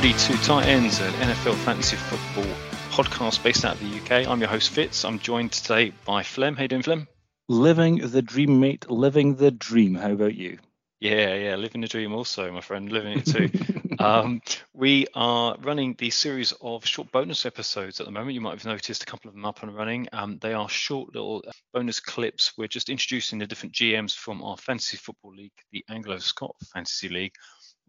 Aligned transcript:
Everybody, 0.00 0.34
to 0.34 0.44
Tight 0.44 0.66
Ends, 0.66 0.98
an 0.98 1.12
NFL 1.12 1.56
fantasy 1.56 1.96
football 1.96 2.50
podcast 2.88 3.42
based 3.42 3.66
out 3.66 3.74
of 3.74 3.80
the 3.80 3.98
UK. 3.98 4.26
I'm 4.26 4.40
your 4.40 4.48
host, 4.48 4.70
Fitz. 4.70 5.04
I'm 5.04 5.18
joined 5.18 5.52
today 5.52 5.92
by 6.06 6.22
Flem. 6.22 6.56
How 6.56 6.62
you 6.62 6.68
doing, 6.68 6.80
Flem? 6.80 7.06
Living 7.48 7.96
the 7.96 8.22
dream, 8.22 8.60
mate. 8.60 8.90
Living 8.90 9.34
the 9.34 9.50
dream. 9.50 9.94
How 9.94 10.12
about 10.12 10.34
you? 10.34 10.56
Yeah, 11.00 11.34
yeah, 11.34 11.56
living 11.56 11.82
the 11.82 11.86
dream 11.86 12.14
also, 12.14 12.50
my 12.50 12.62
friend, 12.62 12.90
living 12.90 13.18
it 13.18 13.26
too. 13.26 13.50
um, 14.02 14.40
we 14.72 15.06
are 15.14 15.58
running 15.60 15.96
the 15.98 16.08
series 16.08 16.54
of 16.62 16.86
short 16.86 17.12
bonus 17.12 17.44
episodes 17.44 18.00
at 18.00 18.06
the 18.06 18.12
moment. 18.12 18.32
You 18.32 18.40
might 18.40 18.52
have 18.52 18.64
noticed 18.64 19.02
a 19.02 19.06
couple 19.06 19.28
of 19.28 19.34
them 19.34 19.44
up 19.44 19.62
and 19.62 19.76
running. 19.76 20.08
Um, 20.14 20.38
they 20.40 20.54
are 20.54 20.70
short 20.70 21.14
little 21.14 21.44
bonus 21.74 22.00
clips. 22.00 22.54
We're 22.56 22.68
just 22.68 22.88
introducing 22.88 23.38
the 23.38 23.46
different 23.46 23.74
GMs 23.74 24.16
from 24.16 24.42
our 24.42 24.56
fantasy 24.56 24.96
football 24.96 25.34
league, 25.34 25.52
the 25.72 25.84
Anglo 25.90 26.16
Scott 26.20 26.56
Fantasy 26.72 27.10
League 27.10 27.34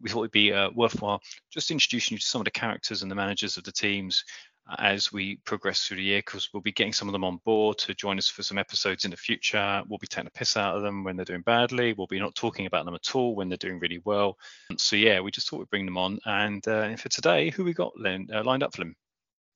we 0.02 0.10
thought 0.10 0.22
it'd 0.22 0.32
be 0.32 0.52
uh, 0.52 0.70
worthwhile 0.74 1.20
just 1.50 1.70
introducing 1.70 2.14
you 2.14 2.18
to 2.18 2.26
some 2.26 2.40
of 2.40 2.44
the 2.44 2.50
characters 2.50 3.02
and 3.02 3.10
the 3.10 3.14
managers 3.14 3.56
of 3.56 3.64
the 3.64 3.72
teams 3.72 4.24
uh, 4.70 4.76
as 4.78 5.12
we 5.12 5.36
progress 5.44 5.80
through 5.80 5.96
the 5.96 6.02
year 6.02 6.18
because 6.18 6.48
we'll 6.52 6.62
be 6.62 6.72
getting 6.72 6.92
some 6.92 7.08
of 7.08 7.12
them 7.12 7.24
on 7.24 7.38
board 7.44 7.78
to 7.78 7.94
join 7.94 8.18
us 8.18 8.28
for 8.28 8.42
some 8.42 8.58
episodes 8.58 9.04
in 9.04 9.10
the 9.10 9.16
future. 9.16 9.82
We'll 9.88 9.98
be 9.98 10.06
taking 10.06 10.28
a 10.28 10.38
piss 10.38 10.56
out 10.56 10.76
of 10.76 10.82
them 10.82 11.02
when 11.02 11.16
they're 11.16 11.24
doing 11.24 11.42
badly. 11.42 11.94
We'll 11.94 12.06
be 12.06 12.20
not 12.20 12.34
talking 12.34 12.66
about 12.66 12.84
them 12.84 12.94
at 12.94 13.14
all 13.14 13.34
when 13.34 13.48
they're 13.48 13.58
doing 13.58 13.80
really 13.80 14.00
well. 14.04 14.36
So 14.76 14.94
yeah, 14.96 15.20
we 15.20 15.30
just 15.30 15.48
thought 15.48 15.58
we'd 15.58 15.70
bring 15.70 15.84
them 15.84 15.98
on. 15.98 16.18
And 16.26 16.66
uh, 16.68 16.94
for 16.96 17.08
today, 17.08 17.50
who 17.50 17.64
we 17.64 17.72
got 17.74 17.92
uh, 18.04 18.44
lined 18.44 18.62
up 18.62 18.74
for 18.74 18.82
them? 18.82 18.94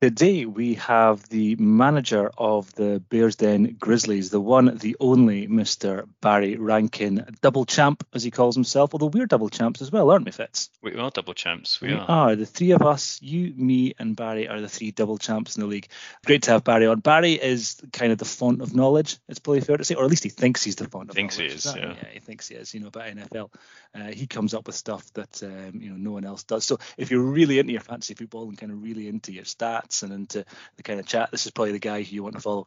Today 0.02 0.44
we 0.44 0.74
have 0.74 1.26
the 1.30 1.56
manager 1.56 2.30
of 2.36 2.70
the 2.74 3.02
Bearsden 3.08 3.78
Grizzlies, 3.78 4.28
the 4.28 4.38
one, 4.38 4.76
the 4.76 4.94
only 5.00 5.48
Mr. 5.48 6.06
Barrie 6.20 6.56
Rankin, 6.56 7.24
double 7.40 7.64
champ 7.64 8.06
as 8.12 8.22
he 8.22 8.30
calls 8.30 8.54
himself. 8.54 8.90
Although 8.92 9.06
we're 9.06 9.24
double 9.24 9.48
champs 9.48 9.80
as 9.80 9.90
well, 9.90 10.10
aren't 10.10 10.26
we, 10.26 10.32
Fitz? 10.32 10.68
We 10.82 10.96
are 10.96 11.10
double 11.10 11.32
champs. 11.32 11.80
We, 11.80 11.88
we 11.88 11.94
are. 11.94 12.10
are. 12.10 12.36
The 12.36 12.44
three 12.44 12.72
of 12.72 12.82
us, 12.82 13.18
you, 13.22 13.54
me, 13.56 13.94
and 13.98 14.14
Barrie, 14.14 14.48
are 14.48 14.60
the 14.60 14.68
three 14.68 14.90
double 14.90 15.16
champs 15.16 15.56
in 15.56 15.62
the 15.62 15.66
league. 15.66 15.88
Great 16.26 16.42
to 16.42 16.50
have 16.50 16.62
Barrie 16.62 16.88
on. 16.88 17.00
Barrie 17.00 17.32
is 17.32 17.80
kind 17.90 18.12
of 18.12 18.18
the 18.18 18.26
font 18.26 18.60
of 18.60 18.74
knowledge. 18.74 19.16
It's 19.30 19.38
probably 19.38 19.62
fair 19.62 19.78
to 19.78 19.84
say, 19.84 19.94
or 19.94 20.04
at 20.04 20.10
least 20.10 20.24
he 20.24 20.28
thinks 20.28 20.62
he's 20.62 20.76
the 20.76 20.90
font 20.90 21.08
of 21.08 21.16
thinks 21.16 21.38
knowledge. 21.38 21.52
Thinks 21.52 21.64
he 21.64 21.70
is. 21.70 21.76
Yeah. 21.76 21.94
yeah. 22.02 22.08
he 22.12 22.20
thinks 22.20 22.48
he 22.48 22.56
is. 22.56 22.74
You 22.74 22.80
know 22.80 22.88
about 22.88 23.06
NFL. 23.06 23.50
Uh, 23.94 24.12
he 24.12 24.26
comes 24.26 24.52
up 24.52 24.66
with 24.66 24.76
stuff 24.76 25.10
that 25.14 25.42
um, 25.42 25.80
you 25.80 25.88
know 25.88 25.96
no 25.96 26.10
one 26.10 26.26
else 26.26 26.44
does. 26.44 26.66
So 26.66 26.80
if 26.98 27.10
you're 27.10 27.22
really 27.22 27.58
into 27.58 27.72
your 27.72 27.80
fantasy 27.80 28.12
football 28.12 28.46
and 28.46 28.58
kind 28.58 28.70
of 28.70 28.82
really 28.82 29.08
into 29.08 29.32
your 29.32 29.44
stats 29.44 29.85
and 30.02 30.12
into 30.12 30.44
the 30.76 30.82
kind 30.82 31.00
of 31.00 31.06
chat. 31.06 31.30
This 31.30 31.46
is 31.46 31.52
probably 31.52 31.72
the 31.72 31.78
guy 31.78 32.02
who 32.02 32.14
you 32.14 32.22
want 32.22 32.34
to 32.34 32.40
follow. 32.40 32.66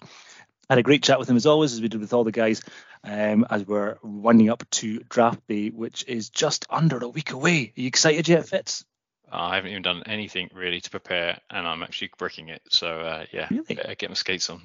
I 0.70 0.74
had 0.74 0.80
a 0.80 0.84
great 0.84 1.02
chat 1.02 1.18
with 1.18 1.30
him 1.30 1.36
as 1.36 1.46
always, 1.46 1.74
as 1.74 1.82
we 1.82 1.88
did 1.88 2.00
with 2.00 2.14
all 2.14 2.24
the 2.24 2.32
guys, 2.32 2.62
um, 3.04 3.46
as 3.50 3.66
we're 3.66 3.98
winding 4.04 4.50
up 4.50 4.70
to 4.70 5.00
draft 5.10 5.40
day, 5.48 5.70
which 5.70 6.06
is 6.08 6.30
just 6.30 6.68
under 6.70 7.00
a 7.00 7.08
week 7.08 7.32
away. 7.32 7.74
Are 7.76 7.82
you 7.82 7.88
excited 7.88 8.28
yet, 8.28 8.48
Fitz? 8.48 8.86
I 9.32 9.56
haven't 9.56 9.72
even 9.72 9.84
done 9.84 10.04
anything 10.06 10.50
really 10.54 10.82
to 10.82 10.90
prepare, 10.90 11.40
and 11.50 11.68
I'm 11.68 11.84
actually 11.84 12.12
breaking 12.18 12.50
it. 12.50 12.62
So 12.70 13.00
uh, 13.00 13.26
yeah, 13.32 13.48
really? 13.50 13.96
get 13.98 14.10
my 14.10 14.16
skates 14.16 14.50
on. 14.50 14.62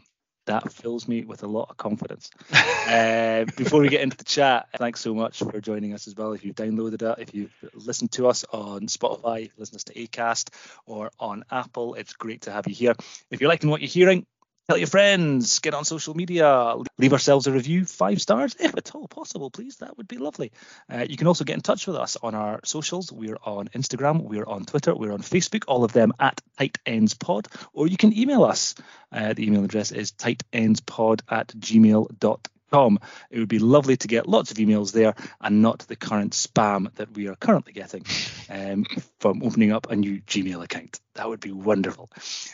That 0.47 0.73
fills 0.73 1.09
me 1.09 1.25
with 1.25 1.42
a 1.42 1.47
lot 1.47 1.70
of 1.70 1.77
confidence. 1.77 2.31
uh, 2.53 3.45
before 3.56 3.81
we 3.81 3.89
get 3.89 4.03
into 4.03 4.17
the 4.17 4.25
chat, 4.25 4.69
thanks 4.77 5.00
so 5.00 5.14
much 5.14 5.39
for 5.39 5.61
joining 5.61 5.95
us 5.95 6.06
as 6.06 6.14
well. 6.14 6.33
If 6.33 6.45
you've 6.45 6.55
downloaded 6.55 7.03
it, 7.03 7.19
if 7.19 7.34
you've 7.34 7.55
listened 7.75 8.12
to 8.12 8.28
us 8.28 8.44
on 8.53 8.83
Spotify, 8.83 9.50
listen 9.56 9.78
to 9.78 9.94
Acast, 9.94 10.50
or 10.87 11.10
on 11.19 11.44
Apple, 11.50 11.94
it's 11.94 12.12
great 12.12 12.43
to 12.43 12.53
have 12.53 12.69
you 12.69 12.75
here. 12.75 12.94
If 13.31 13.41
you're 13.41 13.49
liking 13.49 13.71
what 13.71 13.81
you're 13.81 13.88
hearing, 13.88 14.27
Tell 14.66 14.78
your 14.78 14.86
friends, 14.86 15.58
get 15.58 15.75
on 15.75 15.84
social 15.84 16.14
media, 16.14 16.75
leave 16.97 17.12
ourselves 17.12 17.47
a 17.47 17.52
review, 17.52 17.84
five 17.84 18.19
stars, 18.22 18.56
if 18.58 18.75
at 18.75 18.94
all 18.94 19.06
possible, 19.06 19.50
please. 19.50 19.76
That 19.76 19.98
would 19.98 20.08
be 20.08 20.16
lovely. 20.16 20.52
Uh, 20.91 21.04
you 21.06 21.19
can 21.19 21.26
also 21.26 21.44
get 21.44 21.56
in 21.56 21.60
touch 21.60 21.86
with 21.86 21.97
us 21.97 22.16
on 22.22 22.34
our 22.34 22.60
socials. 22.64 23.12
We're 23.12 23.36
on 23.44 23.69
Instagram, 23.69 24.22
we're 24.22 24.47
on 24.47 24.64
Twitter, 24.64 24.94
we're 24.94 25.12
on 25.12 25.20
Facebook, 25.20 25.64
all 25.69 25.84
of 25.84 25.92
them 25.92 26.14
at 26.19 26.41
Tight 26.58 26.78
Ends 26.86 27.12
Pod, 27.12 27.48
or 27.74 27.88
you 27.88 27.98
can 27.98 28.16
email 28.16 28.42
us. 28.42 28.74
Uh, 29.12 29.34
the 29.34 29.47
email 29.47 29.64
address 29.64 29.92
is 29.92 30.12
tightendspod 30.12 31.20
at 31.28 31.48
gmail.com. 31.48 32.98
It 33.30 33.38
would 33.38 33.48
be 33.48 33.58
lovely 33.58 33.98
to 33.98 34.08
get 34.08 34.26
lots 34.26 34.50
of 34.50 34.56
emails 34.56 34.92
there 34.92 35.14
and 35.42 35.60
not 35.60 35.80
the 35.80 35.94
current 35.94 36.32
spam 36.32 36.92
that 36.94 37.14
we 37.14 37.28
are 37.28 37.36
currently 37.36 37.74
getting 37.74 38.06
um, 38.48 38.86
from 39.20 39.42
opening 39.42 39.72
up 39.72 39.91
a 39.91 39.97
new 39.97 40.22
Gmail 40.22 40.64
account. 40.64 41.00
That 41.16 41.28
would 41.28 41.41
be 41.41 41.53
wonderful. 41.53 42.08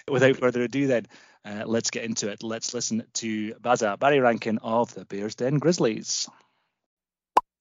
Without 0.08 0.36
further 0.36 0.62
ado, 0.62 0.88
then, 0.88 1.06
uh, 1.44 1.64
let's 1.66 1.90
get 1.90 2.04
into 2.04 2.28
it. 2.28 2.42
Let's 2.42 2.74
listen 2.74 3.04
to 3.14 3.54
Baza 3.54 3.96
Barrie 3.98 4.20
Rankin 4.20 4.58
of 4.62 4.94
the 4.94 5.04
Bearsden 5.04 5.58
Grizzlies. 5.58 6.28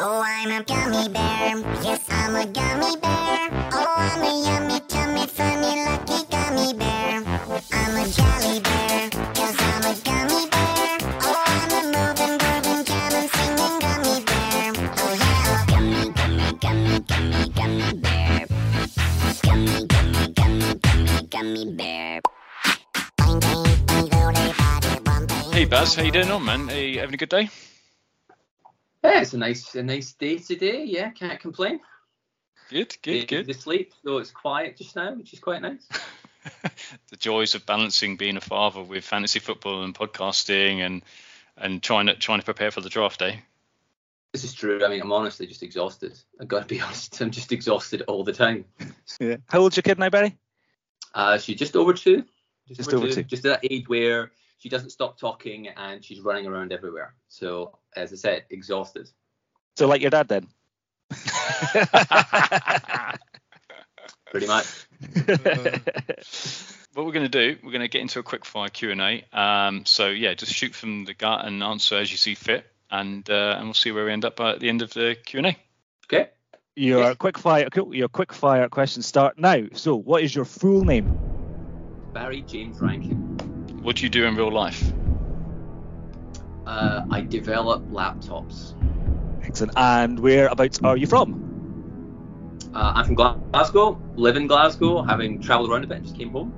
Oh, 0.02 0.22
I'm 0.26 0.50
a 0.50 0.64
gummy 0.64 1.10
bear. 1.10 1.58
Yes, 1.84 2.06
I'm 2.10 2.36
a 2.36 2.46
gummy 2.46 2.96
bear. 3.02 3.50
Oh, 3.74 3.96
I'm 3.98 4.22
a 4.24 4.44
yummy, 4.46 4.80
tummy, 4.88 5.28
funny, 5.28 5.84
lucky 5.84 6.26
gummy 6.32 6.74
bear. 6.74 7.24
I'm 7.74 7.98
a 7.98 8.08
jelly 8.08 8.62
bear, 8.62 9.10
cause 9.10 9.56
I'm 9.60 9.84
a 9.84 9.96
gummy 10.06 10.50
bear. 10.50 10.98
Oh, 11.22 11.44
I'm 11.46 11.72
a 11.72 11.82
moving, 11.92 12.38
grooving, 12.38 12.86
jamming, 12.86 13.28
singing 13.28 13.80
gummy 13.80 14.24
bear. 14.24 14.72
Oh, 14.98 15.14
yeah. 15.20 15.66
Gummy, 15.68 16.12
gummy, 16.12 16.48
gummy, 16.60 17.00
gummy, 17.02 17.50
gummy 17.50 18.00
bear. 18.00 18.48
Gummy, 19.44 19.86
gummy, 19.88 20.28
gummy, 20.34 20.76
gummy, 20.80 21.28
gummy 21.28 21.76
bear. 21.76 22.22
Hey 25.60 25.66
Baz, 25.66 25.94
how 25.94 26.04
you 26.04 26.12
doing 26.14 26.32
on, 26.32 26.46
man? 26.46 26.70
Are 26.70 26.74
you 26.74 27.00
having 27.02 27.16
a 27.16 27.18
good 27.18 27.28
day? 27.28 27.50
Yeah, 29.04 29.20
it's 29.20 29.34
a 29.34 29.38
nice 29.38 29.76
a 29.76 29.84
nice 29.84 30.14
day 30.14 30.38
today. 30.38 30.86
Yeah, 30.86 31.10
can't 31.10 31.38
complain. 31.38 31.82
Good, 32.70 32.96
good, 33.02 33.28
good. 33.28 33.46
The 33.46 33.54
sleep, 33.54 33.92
though 34.02 34.20
it's 34.20 34.32
quiet 34.32 34.78
just 34.78 34.96
now, 34.96 35.14
which 35.16 35.34
is 35.34 35.42
quite 35.42 35.62
nice. 35.62 35.86
the 37.10 37.18
joys 37.18 37.56
of 37.56 37.66
balancing 37.66 38.16
being 38.16 38.38
a 38.38 38.42
father 38.42 38.82
with 38.82 39.04
fantasy 39.04 39.40
football 39.40 39.84
and 39.84 39.94
podcasting 39.94 40.78
and 40.78 41.02
and 41.58 41.84
trying 41.84 42.06
to 42.06 42.16
trying 42.16 42.40
to 42.40 42.46
prepare 42.46 42.72
for 42.72 42.80
the 42.80 42.88
draft 42.88 43.20
day. 43.20 43.42
This 44.32 44.46
is 44.46 44.54
true. 44.54 44.86
I 44.86 44.88
mean, 44.88 45.02
I'm 45.02 45.12
honestly 45.12 45.46
just 45.46 45.62
exhausted. 45.62 46.18
I've 46.40 46.48
got 46.48 46.62
to 46.62 46.74
be 46.74 46.80
honest. 46.86 47.20
I'm 47.20 47.32
just 47.32 47.52
exhausted 47.52 48.04
all 48.08 48.24
the 48.24 48.32
time. 48.32 48.64
Yeah. 49.20 49.36
How 49.48 49.60
old's 49.60 49.76
your 49.76 49.82
kid 49.82 50.00
now, 50.00 50.10
Barrie? 50.10 50.38
Uh, 51.14 51.38
she's 51.38 51.60
just 51.60 51.76
over 51.76 51.94
two. 51.94 52.24
Just, 52.66 52.78
just 52.78 52.94
over, 52.94 53.00
over 53.00 53.08
two. 53.08 53.16
two. 53.16 53.24
Just 53.24 53.44
at 53.44 53.62
that 53.62 53.70
age 53.70 53.90
where 53.90 54.32
she 54.60 54.70
doesn't 54.70 54.92
stop 54.92 55.18
talking 55.18 55.70
and 55.70 56.06
she's 56.06 56.20
running 56.20 56.46
around 56.46 56.72
everywhere. 56.72 57.16
So 57.30 57.80
as 57.96 58.14
I 58.14 58.18
said, 58.18 58.46
exhausted. 58.50 59.10
So 59.78 59.88
like 59.88 60.02
your 60.02 60.12
dad 60.12 60.28
then. 60.28 60.48
Pretty 64.30 64.46
much. 64.46 64.68
what 66.94 67.06
we're 67.06 67.14
going 67.14 67.26
to 67.26 67.30
do, 67.30 67.58
we're 67.64 67.72
going 67.72 67.82
to 67.82 67.88
get 67.88 68.02
into 68.02 68.20
a 68.20 68.24
quick 68.24 68.46
fire 68.46 68.70
Q 68.70 68.92
and 68.92 69.02
A. 69.02 69.26
Um, 69.34 69.86
so 69.86 70.10
yeah, 70.10 70.36
just 70.36 70.54
shoot 70.54 70.76
from 70.76 71.06
the 71.06 71.16
gut 71.16 71.46
and 71.46 71.64
answer 71.64 71.98
as 71.98 72.12
you 72.12 72.18
see 72.18 72.36
fit, 72.36 72.66
and 72.92 73.28
uh, 73.30 73.56
and 73.58 73.66
we'll 73.66 73.74
see 73.74 73.92
where 73.92 74.06
we 74.06 74.12
end 74.12 74.26
up 74.26 74.40
at 74.40 74.60
the 74.60 74.70
end 74.70 74.84
of 74.84 74.94
the 74.94 75.18
Q 75.26 75.40
and 75.40 75.48
A. 75.48 75.58
Okay. 76.06 76.30
Your 76.76 77.02
yes. 77.02 77.18
quick 77.18 77.40
fire, 77.40 77.68
your 77.92 78.08
quick 78.08 78.34
fire 78.34 78.70
questions 78.70 79.08
start 79.08 79.40
now. 79.40 79.64
So, 79.74 79.96
what 79.96 80.22
is 80.22 80.36
your 80.36 80.46
full 80.46 80.84
name? 80.84 81.12
Barrie 82.14 82.44
James 82.44 82.80
Rankin. 82.80 83.29
What 83.90 83.96
do 83.96 84.04
you 84.04 84.10
do 84.10 84.26
in 84.26 84.36
real 84.36 84.52
life? 84.52 84.94
Uh, 86.68 87.06
I 87.10 87.22
develop 87.22 87.90
laptops. 87.90 88.76
Excellent. 89.44 89.74
And 89.76 90.20
whereabouts 90.20 90.80
are 90.84 90.96
you 90.96 91.08
from? 91.08 92.70
Uh, 92.72 92.94
I'm 92.98 93.06
from 93.06 93.16
Glasgow. 93.16 94.00
Live 94.14 94.36
in 94.36 94.46
Glasgow. 94.46 95.02
Having 95.02 95.42
travelled 95.42 95.72
around 95.72 95.86
a 95.86 95.88
bit, 95.88 96.04
just 96.04 96.16
came 96.16 96.30
home. 96.30 96.54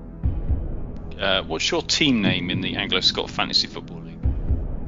Uh, 1.17 1.43
what's 1.43 1.71
your 1.71 1.81
team 1.83 2.21
name 2.21 2.49
in 2.49 2.59
the 2.59 2.75
Anglo 2.75 2.99
Scott 2.99 3.29
Fantasy 3.29 3.67
Football 3.67 4.01
League? 4.01 4.19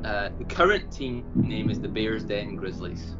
Uh, 0.03 0.27
the 0.37 0.43
current 0.43 0.91
team 0.91 1.23
name 1.35 1.69
is 1.69 1.79
the 1.79 1.87
Bearsden 1.87 2.57
Grizzlies. 2.57 3.15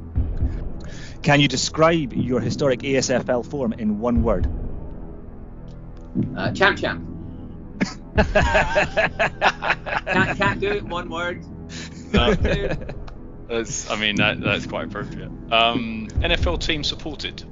Can 1.22 1.40
you 1.40 1.48
describe 1.48 2.12
your 2.12 2.42
historic 2.42 2.82
ASFL 2.82 3.50
form 3.50 3.72
in 3.72 4.00
one 4.00 4.22
word? 4.22 4.52
Uh, 6.36 6.52
champ 6.52 6.78
champ 6.78 7.13
can't, 10.06 10.38
can't 10.38 10.60
do 10.60 10.72
it 10.72 10.84
one 10.84 11.10
word. 11.10 11.44
No. 12.12 12.34
That's, 13.50 13.90
I 13.90 13.96
mean, 13.98 14.16
that, 14.16 14.40
that's 14.42 14.66
quite 14.66 14.86
appropriate. 14.86 15.30
Um, 15.52 16.08
NFL 16.16 16.60
team 16.60 16.84
supported. 16.84 17.44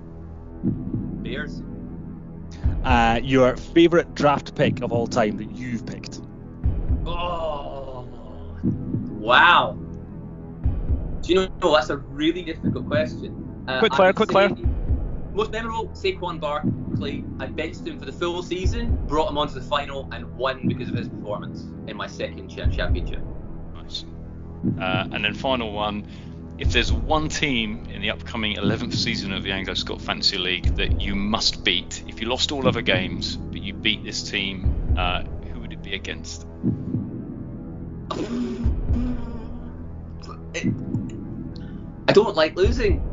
Bears. 0.64 1.62
Uh, 2.84 3.20
your 3.24 3.56
favorite 3.58 4.16
draft 4.16 4.56
pick 4.56 4.82
of 4.82 4.92
all 4.92 5.08
time 5.08 5.38
that 5.38 5.52
you've 5.52 5.86
picked. 5.86 6.22
Oh, 7.06 8.08
wow. 8.64 9.78
Do 11.22 11.30
you 11.30 11.36
know? 11.36 11.74
That's 11.74 11.90
a 11.90 11.98
really 11.98 12.42
difficult 12.42 12.88
question. 12.88 13.66
Uh, 13.68 13.80
quick 13.80 13.94
fire, 13.94 14.14
quick 14.14 14.32
fire. 14.32 14.50
Most 15.34 15.52
memorable, 15.52 15.88
Saquon 15.90 16.40
Barkley. 16.40 17.24
I 17.40 17.46
benched 17.46 17.88
him 17.88 18.00
for 18.00 18.06
the 18.06 18.12
full 18.12 18.44
season, 18.44 18.98
brought 19.08 19.30
him 19.30 19.38
onto 19.38 19.54
the 19.54 19.62
final, 19.62 20.10
and 20.12 20.26
won 20.36 20.68
because 20.68 20.90
of 20.90 20.96
his 20.96 21.08
performance 21.08 21.66
in 21.88 21.96
my 21.96 22.08
second 22.08 22.50
championship. 22.50 23.22
Nice. 23.74 24.06
Uh, 24.80 25.08
and 25.12 25.24
then 25.24 25.34
final 25.34 25.72
one, 25.72 26.06
if 26.58 26.72
there's 26.72 26.92
one 26.92 27.30
team 27.30 27.86
in 27.90 28.02
the 28.02 28.12
upcoming 28.12 28.58
11th 28.58 28.94
season 28.94 29.32
of 29.32 29.44
the 29.44 29.52
Anglo 29.52 29.74
Scott 29.74 30.02
Fantasy 30.02 30.38
League 30.38 30.76
that 30.76 31.02
you 31.02 31.16
must 31.16 31.64
beat, 31.64 32.04
if 32.08 32.22
you 32.22 32.28
lost 32.28 32.52
all 32.52 32.68
other 32.68 32.82
games 32.82 33.38
but 33.38 33.62
you 33.62 33.74
beat 33.74 34.04
this 34.04 34.30
team, 34.30 34.96
uh, 34.98 35.24
who 35.24 35.62
would 35.62 35.72
it 35.72 35.82
be 35.82 35.96
against? 35.96 36.46
I 42.08 42.14
don't 42.14 42.36
like 42.36 42.58
losing. 42.58 43.11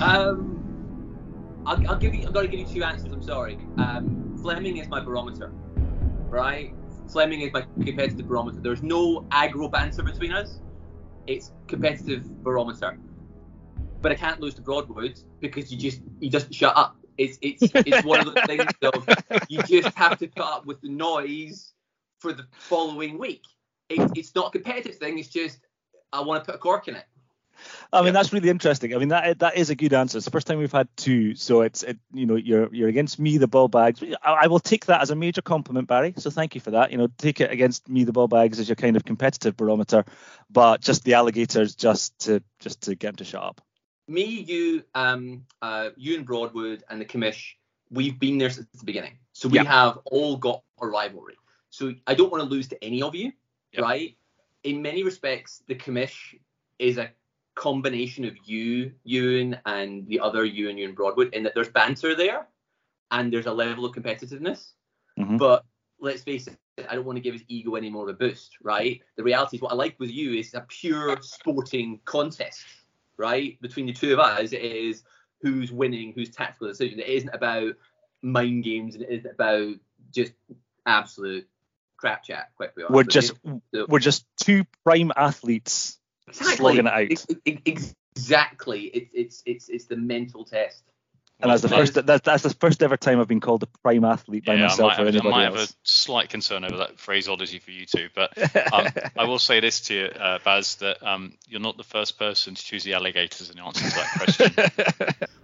Um, 0.00 1.62
I'll, 1.66 1.88
I'll 1.88 1.98
give 1.98 2.14
you. 2.14 2.26
I've 2.26 2.32
got 2.32 2.42
to 2.42 2.48
give 2.48 2.60
you 2.60 2.66
two 2.66 2.84
answers. 2.84 3.12
I'm 3.12 3.22
sorry. 3.22 3.58
Um, 3.78 4.38
Fleming 4.40 4.76
is 4.76 4.88
my 4.88 5.00
barometer, 5.00 5.48
right? 6.28 6.74
Fleming 7.10 7.40
is 7.40 7.52
my 7.52 7.62
competitive 7.84 8.28
barometer. 8.28 8.60
There's 8.60 8.82
no 8.82 9.22
aggro 9.30 9.70
banter 9.70 10.02
between 10.02 10.32
us. 10.32 10.60
It's 11.26 11.52
competitive 11.66 12.42
barometer. 12.42 12.98
But 14.00 14.12
I 14.12 14.14
can't 14.16 14.40
lose 14.40 14.54
to 14.54 14.62
Broadwood 14.62 15.18
because 15.40 15.72
you 15.72 15.78
just 15.78 16.02
you 16.20 16.30
doesn't 16.30 16.54
shut 16.54 16.76
up. 16.76 16.96
It's 17.16 17.38
it's 17.40 17.62
it's 17.74 18.04
one 18.04 18.26
of 18.26 18.34
the 18.34 18.42
things 18.46 18.70
of 18.82 19.08
you 19.48 19.62
just 19.62 19.96
have 19.96 20.18
to 20.18 20.28
put 20.28 20.44
up 20.44 20.66
with 20.66 20.80
the 20.82 20.88
noise 20.88 21.72
for 22.18 22.32
the 22.32 22.46
following 22.52 23.18
week. 23.18 23.44
It, 23.88 24.10
it's 24.14 24.34
not 24.34 24.48
a 24.48 24.50
competitive 24.50 24.96
thing. 24.96 25.18
It's 25.18 25.28
just 25.28 25.60
I 26.12 26.20
want 26.20 26.44
to 26.44 26.46
put 26.46 26.56
a 26.56 26.58
cork 26.58 26.88
in 26.88 26.96
it. 26.96 27.06
I 27.92 28.02
mean, 28.02 28.12
that's 28.12 28.32
really 28.32 28.48
interesting. 28.48 28.94
I 28.94 28.98
mean, 28.98 29.08
that 29.08 29.38
that 29.40 29.56
is 29.56 29.70
a 29.70 29.74
good 29.74 29.92
answer. 29.92 30.18
It's 30.18 30.24
the 30.24 30.30
first 30.30 30.46
time 30.46 30.58
we've 30.58 30.72
had 30.72 30.88
two, 30.96 31.34
so 31.34 31.62
it's 31.62 31.82
it, 31.82 31.98
you 32.12 32.26
know 32.26 32.36
you're 32.36 32.72
you're 32.74 32.88
against 32.88 33.18
me, 33.18 33.38
the 33.38 33.46
ball 33.46 33.68
bags. 33.68 34.02
I, 34.22 34.32
I 34.32 34.46
will 34.48 34.60
take 34.60 34.86
that 34.86 35.00
as 35.00 35.10
a 35.10 35.16
major 35.16 35.42
compliment, 35.42 35.88
Barrie. 35.88 36.14
So 36.16 36.30
thank 36.30 36.54
you 36.54 36.60
for 36.60 36.72
that. 36.72 36.90
You 36.92 36.98
know, 36.98 37.08
take 37.18 37.40
it 37.40 37.50
against 37.50 37.88
me, 37.88 38.04
the 38.04 38.12
ball 38.12 38.28
bags, 38.28 38.58
as 38.58 38.68
your 38.68 38.76
kind 38.76 38.96
of 38.96 39.04
competitive 39.04 39.56
barometer, 39.56 40.04
but 40.50 40.80
just 40.80 41.04
the 41.04 41.14
alligators, 41.14 41.74
just 41.74 42.18
to 42.20 42.42
just 42.60 42.82
to 42.82 42.94
get 42.94 43.08
them 43.08 43.16
to 43.16 43.24
shut 43.24 43.42
up. 43.42 43.60
Me, 44.06 44.24
you, 44.24 44.84
um, 44.94 45.46
uh, 45.62 45.88
you 45.96 46.16
and 46.16 46.26
Broadwood 46.26 46.84
and 46.90 47.00
the 47.00 47.06
commish, 47.06 47.54
we've 47.90 48.18
been 48.18 48.36
there 48.36 48.50
since 48.50 48.66
the 48.78 48.84
beginning. 48.84 49.18
So 49.32 49.48
we 49.48 49.58
Yeah. 49.58 49.64
have 49.64 49.98
all 50.04 50.36
got 50.36 50.62
a 50.80 50.86
rivalry. 50.86 51.36
So 51.70 51.94
I 52.06 52.14
don't 52.14 52.30
want 52.30 52.44
to 52.44 52.48
lose 52.48 52.68
to 52.68 52.84
any 52.84 53.02
of 53.02 53.14
you, 53.14 53.32
Yep. 53.72 53.82
right? 53.82 54.16
In 54.62 54.82
many 54.82 55.02
respects, 55.04 55.62
the 55.68 55.74
commish 55.74 56.38
is 56.78 56.98
a 56.98 57.10
combination 57.54 58.24
of 58.24 58.34
you, 58.44 58.92
Ewan, 59.04 59.58
and 59.66 60.06
the 60.08 60.20
other 60.20 60.44
you 60.44 60.68
and 60.68 60.78
you 60.78 60.86
and 60.86 60.96
Broadwood, 60.96 61.32
in 61.34 61.42
that 61.44 61.54
there's 61.54 61.68
banter 61.68 62.14
there 62.14 62.46
and 63.10 63.32
there's 63.32 63.46
a 63.46 63.52
level 63.52 63.84
of 63.84 63.94
competitiveness. 63.94 64.72
Mhm. 65.18 65.38
But 65.38 65.64
let's 66.00 66.22
face 66.22 66.46
it, 66.46 66.56
I 66.88 66.94
don't 66.94 67.04
want 67.04 67.16
to 67.16 67.22
give 67.22 67.34
his 67.34 67.44
ego 67.48 67.76
any 67.76 67.90
more 67.90 68.02
of 68.02 68.08
a 68.08 68.18
boost, 68.18 68.56
right? 68.62 69.00
The 69.16 69.22
reality 69.22 69.56
is 69.56 69.62
what 69.62 69.72
I 69.72 69.76
like 69.76 69.98
with 70.00 70.10
you 70.10 70.34
is 70.34 70.54
a 70.54 70.62
pure 70.62 71.16
sporting 71.22 72.00
contest, 72.04 72.64
right? 73.16 73.60
Between 73.60 73.86
the 73.86 73.92
two 73.92 74.12
of 74.12 74.18
us, 74.18 74.52
it 74.52 74.62
is 74.62 75.04
who's 75.40 75.70
winning, 75.70 76.12
who's 76.12 76.30
tactical 76.30 76.68
decision. 76.68 76.98
It 76.98 77.08
isn't 77.08 77.30
about 77.34 77.74
mind 78.22 78.64
games 78.64 78.94
and 78.94 79.04
it 79.04 79.10
isn't 79.10 79.30
about 79.30 79.74
just 80.12 80.32
absolute 80.86 81.46
crap 81.96 82.24
chat. 82.24 82.50
Quite 82.56 82.74
be 82.74 82.82
honest 82.82 82.94
We're 82.94 83.04
just 83.04 83.34
you. 83.72 83.86
we're 83.88 83.98
just 83.98 84.26
two 84.42 84.64
prime 84.84 85.12
athletes 85.16 85.98
slugging 86.32 86.86
it 86.86 86.92
out. 86.92 87.10
Ex- 87.10 87.26
ex- 87.66 87.94
Exactly. 88.16 88.82
It's 88.82 89.10
it's 89.12 89.42
it's 89.44 89.68
it's 89.68 89.84
the 89.86 89.96
mental 89.96 90.44
test. 90.44 90.84
And 91.40 91.50
that's 91.50 91.62
the 91.62 91.68
first 91.68 91.94
that's, 91.94 92.24
that's 92.24 92.42
the 92.44 92.50
first 92.50 92.82
ever 92.82 92.96
time 92.96 93.20
I've 93.20 93.26
been 93.26 93.40
called 93.40 93.64
a 93.64 93.66
prime 93.82 94.04
athlete 94.04 94.44
by 94.44 94.54
yeah, 94.54 94.60
I 94.60 94.62
myself 94.66 94.92
might, 94.92 94.92
or 94.92 94.96
have, 94.96 95.06
I 95.06 95.08
anybody 95.08 95.30
might 95.30 95.44
have 95.44 95.56
a 95.56 95.68
slight 95.82 96.28
concern 96.28 96.64
over 96.64 96.76
that 96.76 97.00
phraseology 97.00 97.58
for 97.58 97.72
you 97.72 97.86
two, 97.86 98.08
but 98.14 98.38
um, 98.72 98.86
I 99.18 99.24
will 99.24 99.40
say 99.40 99.58
this 99.58 99.80
to 99.82 99.94
you, 99.94 100.04
uh, 100.04 100.38
Baz, 100.44 100.76
that 100.76 101.02
um, 101.02 101.36
you're 101.48 101.60
not 101.60 101.76
the 101.76 101.82
first 101.82 102.20
person 102.20 102.54
to 102.54 102.64
choose 102.64 102.84
the 102.84 102.94
alligators 102.94 103.50
in 103.50 103.58
answer 103.58 103.88
to 103.88 103.96
that 103.96 104.10
question. 104.16 105.28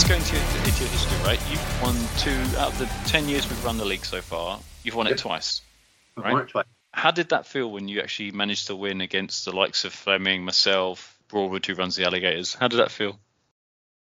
let's 0.00 0.08
go 0.08 0.16
into, 0.16 0.34
your- 0.34 0.64
into 0.64 0.80
your 0.84 0.92
history, 0.92 1.18
right? 1.26 1.50
You've 1.50 1.82
won 1.82 1.94
two 2.16 2.58
out 2.58 2.72
of 2.72 2.78
the 2.78 2.86
ten 3.06 3.28
years 3.28 3.46
we've 3.46 3.62
run 3.62 3.76
the 3.76 3.84
league 3.84 4.04
so 4.04 4.22
far. 4.22 4.58
You've 4.82 4.94
won 4.94 5.06
it 5.06 5.10
Yep. 5.10 5.18
twice. 5.18 5.60
Right. 6.16 6.42
it 6.42 6.48
twice. 6.48 6.64
How 6.92 7.10
did 7.10 7.28
that 7.28 7.46
feel 7.46 7.70
when 7.70 7.86
you 7.86 8.00
actually 8.00 8.30
managed 8.30 8.68
to 8.68 8.76
win 8.76 9.02
against 9.02 9.44
the 9.44 9.52
likes 9.54 9.84
of 9.84 9.92
Fleming, 9.92 10.42
myself, 10.42 11.18
Broadwood, 11.28 11.66
who 11.66 11.74
runs 11.74 11.96
the 11.96 12.04
Alligators? 12.04 12.54
How 12.54 12.68
did 12.68 12.78
that 12.78 12.90
feel? 12.90 13.18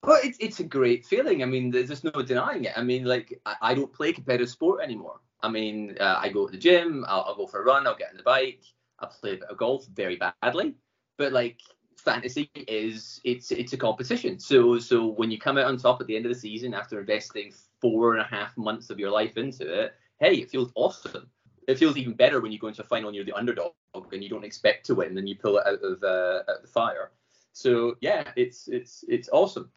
Well, 0.03 0.19
it's 0.25 0.37
it's 0.41 0.59
a 0.59 0.65
great 0.65 1.07
feeling. 1.07 1.43
I 1.45 1.47
mean, 1.47 1.71
there's 1.71 1.89
just 1.91 2.03
no 2.03 2.11
denying 2.11 2.65
it. 2.65 2.73
I 2.77 2.83
mean, 2.83 3.05
like 3.05 3.41
I, 3.47 3.55
I 3.63 3.75
don't 3.75 3.93
play 3.93 4.13
competitive 4.13 4.51
sport 4.51 4.83
anymore. 4.83 5.21
I 5.43 5.49
mean, 5.49 5.97
uh, 6.01 6.17
I 6.19 6.29
go 6.29 6.47
to 6.47 6.53
the 6.53 6.59
gym, 6.59 7.05
I'll, 7.07 7.21
I'll 7.29 7.37
go 7.37 7.47
for 7.47 7.63
a 7.63 7.65
run, 7.65 7.87
I'll 7.87 7.97
get 7.97 8.11
on 8.11 8.17
the 8.17 8.25
bike, 8.25 8.63
I 8.99 9.07
play 9.07 9.35
a 9.35 9.37
bit 9.37 9.43
of 9.45 9.59
golf 9.59 9.87
very 9.87 10.17
badly, 10.17 10.75
but 11.19 11.33
like 11.33 11.61
fantasy 12.05 12.51
is 12.55 13.21
it's 13.25 13.51
it's 13.51 13.73
a 13.73 13.77
competition. 13.77 14.39
So 14.39 14.79
so 14.79 15.07
when 15.07 15.31
you 15.31 15.39
come 15.39 15.59
out 15.59 15.67
on 15.67 15.77
top 15.77 16.01
at 16.01 16.07
the 16.07 16.17
end 16.17 16.27
of 16.27 16.33
the 16.33 16.39
season 16.39 16.75
after 16.75 17.01
investing 17.01 17.53
four 17.81 18.13
and 18.15 18.21
a 18.21 18.25
half 18.25 18.57
months 18.57 18.91
of 18.91 18.99
your 18.99 19.11
life 19.11 19.37
into 19.37 19.65
it, 19.83 19.95
hey, 20.21 20.35
it 20.35 20.51
feels 20.51 20.71
awesome. 20.75 21.29
It 21.67 21.79
feels 21.79 21.97
even 21.97 22.13
better 22.13 22.41
when 22.41 22.53
you 22.53 22.59
go 22.59 22.67
into 22.69 22.83
a 22.83 22.85
final 22.85 23.09
and 23.09 23.17
you're 23.17 23.25
the 23.25 23.33
underdog 23.33 23.73
and 24.13 24.23
you 24.23 24.29
don't 24.29 24.45
expect 24.45 24.87
to 24.87 24.95
win 24.95 25.17
and 25.17 25.29
you 25.29 25.37
pull 25.37 25.59
it 25.59 25.67
out 25.67 25.83
of 25.83 26.03
uh, 26.03 26.43
out 26.51 26.63
the 26.63 26.69
fire. 26.69 27.11
So 27.53 27.97
yeah, 28.01 28.25
it's 28.37 28.69
it's 28.69 29.05
it's 29.09 29.29
awesome. 29.33 29.71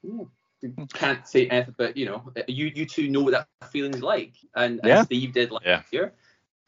Can't 0.94 1.26
say 1.28 1.48
anything, 1.48 1.76
but 1.78 1.96
you 1.96 2.06
know, 2.06 2.34
you 2.48 2.72
you 2.76 2.86
two 2.86 3.10
know 3.10 3.22
what 3.22 3.32
that 3.32 3.72
feeling's 3.72 4.02
like, 4.02 4.34
and, 4.56 4.82
Yeah. 4.84 4.98
and 4.98 5.06
Steve 5.06 5.34
did 5.34 5.52
last 5.52 5.66
Yeah. 5.66 5.84
year. 5.92 6.14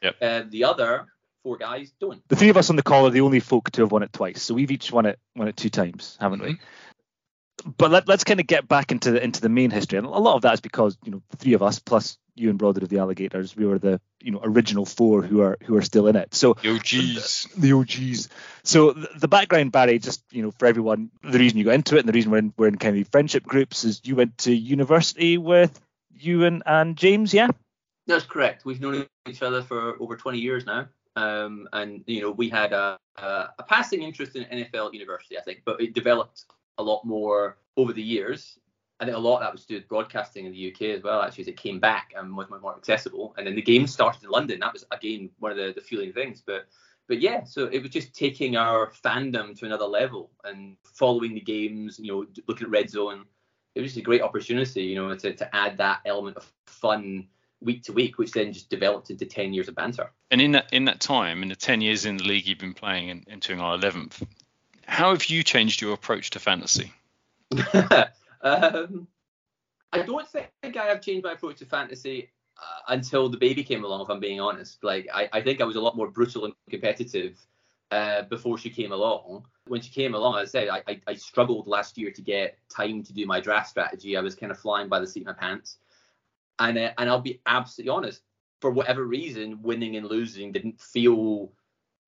Yep. 0.02 0.16
Uh, 0.22 0.42
the 0.48 0.64
other 0.64 1.08
four 1.42 1.56
guys 1.56 1.92
don't. 2.00 2.26
the 2.28 2.36
three 2.36 2.48
of 2.48 2.56
us 2.56 2.70
on 2.70 2.76
the 2.76 2.82
call 2.82 3.06
are 3.06 3.10
the 3.10 3.20
only 3.20 3.40
folk 3.40 3.70
to 3.72 3.82
have 3.82 3.92
won 3.92 4.02
it 4.02 4.12
twice. 4.12 4.42
So 4.42 4.54
we've 4.54 4.70
each 4.70 4.92
won 4.92 5.06
it 5.06 5.18
won 5.36 5.48
it 5.48 5.56
two 5.56 5.70
times, 5.70 6.16
haven't 6.20 6.42
we? 6.42 6.52
Mm-hmm. 6.54 7.70
But 7.76 7.90
let, 7.90 8.08
let's 8.08 8.24
kind 8.24 8.40
of 8.40 8.46
get 8.46 8.66
back 8.68 8.90
into 8.90 9.10
the 9.10 9.22
into 9.22 9.40
the 9.40 9.50
main 9.50 9.70
history, 9.70 9.98
and 9.98 10.06
a 10.06 10.10
lot 10.10 10.36
of 10.36 10.42
that 10.42 10.54
is 10.54 10.60
because 10.60 10.96
you 11.04 11.10
know 11.10 11.22
the 11.30 11.36
three 11.36 11.52
of 11.52 11.62
us 11.62 11.78
plus 11.78 12.16
you 12.34 12.48
and 12.48 12.58
Broadwood 12.58 12.82
of 12.82 12.88
the 12.88 12.98
Alligators, 12.98 13.54
we 13.54 13.66
were 13.66 13.78
the 13.78 14.00
you 14.20 14.32
know 14.32 14.40
original 14.42 14.86
four 14.86 15.22
who 15.22 15.42
are 15.42 15.58
who 15.64 15.76
are 15.76 15.82
still 15.82 16.06
in 16.06 16.16
it. 16.16 16.34
So 16.34 16.56
Yo, 16.62 16.78
geez. 16.78 17.46
the 17.56 17.72
OGs. 17.74 18.28
So 18.62 18.92
th- 18.92 19.08
the 19.16 19.28
background, 19.28 19.72
Barrie, 19.72 19.98
just 19.98 20.22
you 20.30 20.42
know 20.42 20.50
for 20.52 20.66
everyone, 20.66 21.10
the 21.22 21.38
reason 21.38 21.58
you 21.58 21.64
got 21.64 21.74
into 21.74 21.96
it 21.96 22.00
and 22.00 22.08
the 22.08 22.12
reason 22.12 22.30
we're 22.30 22.38
in, 22.38 22.54
we're 22.56 22.68
in 22.68 22.76
kind 22.76 22.98
of 22.98 23.08
friendship 23.08 23.44
groups 23.44 23.84
is 23.84 24.00
you 24.04 24.16
went 24.16 24.38
to 24.38 24.54
university 24.54 25.36
with 25.36 25.78
Ewan 26.18 26.62
and 26.66 26.96
James, 26.96 27.34
yeah. 27.34 27.48
That's 28.06 28.24
correct. 28.24 28.64
We've 28.64 28.80
known 28.80 29.06
each 29.28 29.42
other 29.42 29.62
for 29.62 30.00
over 30.00 30.16
20 30.16 30.38
years 30.38 30.66
now. 30.66 30.88
Um, 31.16 31.68
and 31.72 32.02
you 32.06 32.22
know, 32.22 32.30
we 32.30 32.48
had 32.48 32.72
a, 32.72 32.98
a, 33.16 33.48
a 33.58 33.62
passing 33.68 34.02
interest 34.02 34.36
in 34.36 34.44
NFL 34.44 34.92
university, 34.92 35.38
I 35.38 35.42
think, 35.42 35.62
but 35.64 35.80
it 35.80 35.94
developed 35.94 36.44
a 36.78 36.82
lot 36.82 37.04
more 37.04 37.58
over 37.76 37.92
the 37.92 38.02
years. 38.02 38.58
I 39.00 39.06
think 39.06 39.16
a 39.16 39.20
lot 39.20 39.36
of 39.36 39.40
that 39.40 39.52
was 39.52 39.64
due 39.64 39.80
to 39.80 39.86
broadcasting 39.86 40.44
in 40.44 40.52
the 40.52 40.72
UK 40.72 40.96
as 40.96 41.02
well, 41.02 41.22
actually, 41.22 41.42
as 41.42 41.48
it 41.48 41.56
came 41.56 41.80
back 41.80 42.12
and 42.16 42.36
was 42.36 42.48
more 42.50 42.76
accessible. 42.76 43.34
And 43.38 43.46
then 43.46 43.54
the 43.54 43.62
game 43.62 43.86
started 43.86 44.22
in 44.22 44.30
London. 44.30 44.60
That 44.60 44.74
was 44.74 44.84
again 44.90 45.30
one 45.38 45.52
of 45.52 45.58
the, 45.58 45.72
the 45.74 45.80
fueling 45.80 46.12
things. 46.12 46.42
But 46.44 46.66
but 47.08 47.20
yeah, 47.20 47.42
so 47.42 47.66
it 47.66 47.82
was 47.82 47.90
just 47.90 48.14
taking 48.14 48.56
our 48.56 48.92
fandom 49.04 49.58
to 49.58 49.66
another 49.66 49.86
level 49.86 50.30
and 50.44 50.76
following 50.84 51.34
the 51.34 51.40
games, 51.40 51.98
you 51.98 52.12
know, 52.12 52.26
looking 52.46 52.66
at 52.66 52.70
Red 52.70 52.88
Zone. 52.88 53.24
It 53.74 53.80
was 53.80 53.90
just 53.90 53.98
a 53.98 54.02
great 54.02 54.22
opportunity, 54.22 54.82
you 54.82 54.94
know, 54.94 55.12
to, 55.16 55.32
to 55.32 55.56
add 55.56 55.76
that 55.78 56.02
element 56.04 56.36
of 56.36 56.52
fun 56.66 57.26
week 57.62 57.82
to 57.84 57.92
week, 57.92 58.18
which 58.18 58.32
then 58.32 58.52
just 58.52 58.70
developed 58.70 59.10
into 59.10 59.26
10 59.26 59.52
years 59.52 59.68
of 59.68 59.74
banter. 59.74 60.10
And 60.30 60.40
in 60.40 60.52
that 60.52 60.72
in 60.72 60.84
that 60.86 61.00
time, 61.00 61.42
in 61.42 61.48
the 61.48 61.56
ten 61.56 61.80
years 61.80 62.06
in 62.06 62.16
the 62.16 62.24
league 62.24 62.46
you've 62.46 62.58
been 62.58 62.74
playing 62.74 63.10
and 63.10 63.26
entering 63.28 63.60
our 63.60 63.74
eleventh, 63.74 64.22
how 64.86 65.10
have 65.10 65.26
you 65.26 65.42
changed 65.42 65.80
your 65.80 65.92
approach 65.92 66.30
to 66.30 66.38
fantasy? 66.38 66.92
um, 68.42 69.08
I 69.92 70.02
don't 70.02 70.28
think 70.28 70.76
I 70.76 70.86
have 70.86 71.00
changed 71.00 71.24
my 71.24 71.32
approach 71.32 71.58
to 71.58 71.66
fantasy 71.66 72.30
uh, 72.56 72.80
until 72.88 73.28
the 73.28 73.36
baby 73.36 73.64
came 73.64 73.84
along, 73.84 74.02
if 74.02 74.10
I'm 74.10 74.20
being 74.20 74.40
honest. 74.40 74.82
Like, 74.84 75.08
I, 75.12 75.28
I 75.32 75.40
think 75.40 75.60
I 75.60 75.64
was 75.64 75.76
a 75.76 75.80
lot 75.80 75.96
more 75.96 76.08
brutal 76.08 76.44
and 76.44 76.54
competitive 76.70 77.38
uh, 77.90 78.22
before 78.22 78.58
she 78.58 78.70
came 78.70 78.92
along. 78.92 79.46
When 79.66 79.80
she 79.80 79.90
came 79.90 80.14
along, 80.14 80.38
as 80.38 80.48
I 80.48 80.50
said, 80.50 80.68
I, 80.68 80.82
I, 80.86 81.00
I 81.08 81.14
struggled 81.14 81.66
last 81.66 81.98
year 81.98 82.10
to 82.12 82.22
get 82.22 82.58
time 82.68 83.02
to 83.02 83.12
do 83.12 83.26
my 83.26 83.40
draft 83.40 83.70
strategy. 83.70 84.16
I 84.16 84.20
was 84.20 84.34
kind 84.34 84.52
of 84.52 84.58
flying 84.58 84.88
by 84.88 85.00
the 85.00 85.06
seat 85.06 85.20
of 85.20 85.26
my 85.26 85.32
pants. 85.32 85.78
And, 86.60 86.78
uh, 86.78 86.92
and 86.98 87.08
I'll 87.08 87.20
be 87.20 87.40
absolutely 87.46 87.90
honest, 87.90 88.22
for 88.60 88.70
whatever 88.70 89.04
reason, 89.04 89.62
winning 89.62 89.96
and 89.96 90.06
losing 90.06 90.52
didn't 90.52 90.80
feel 90.80 91.52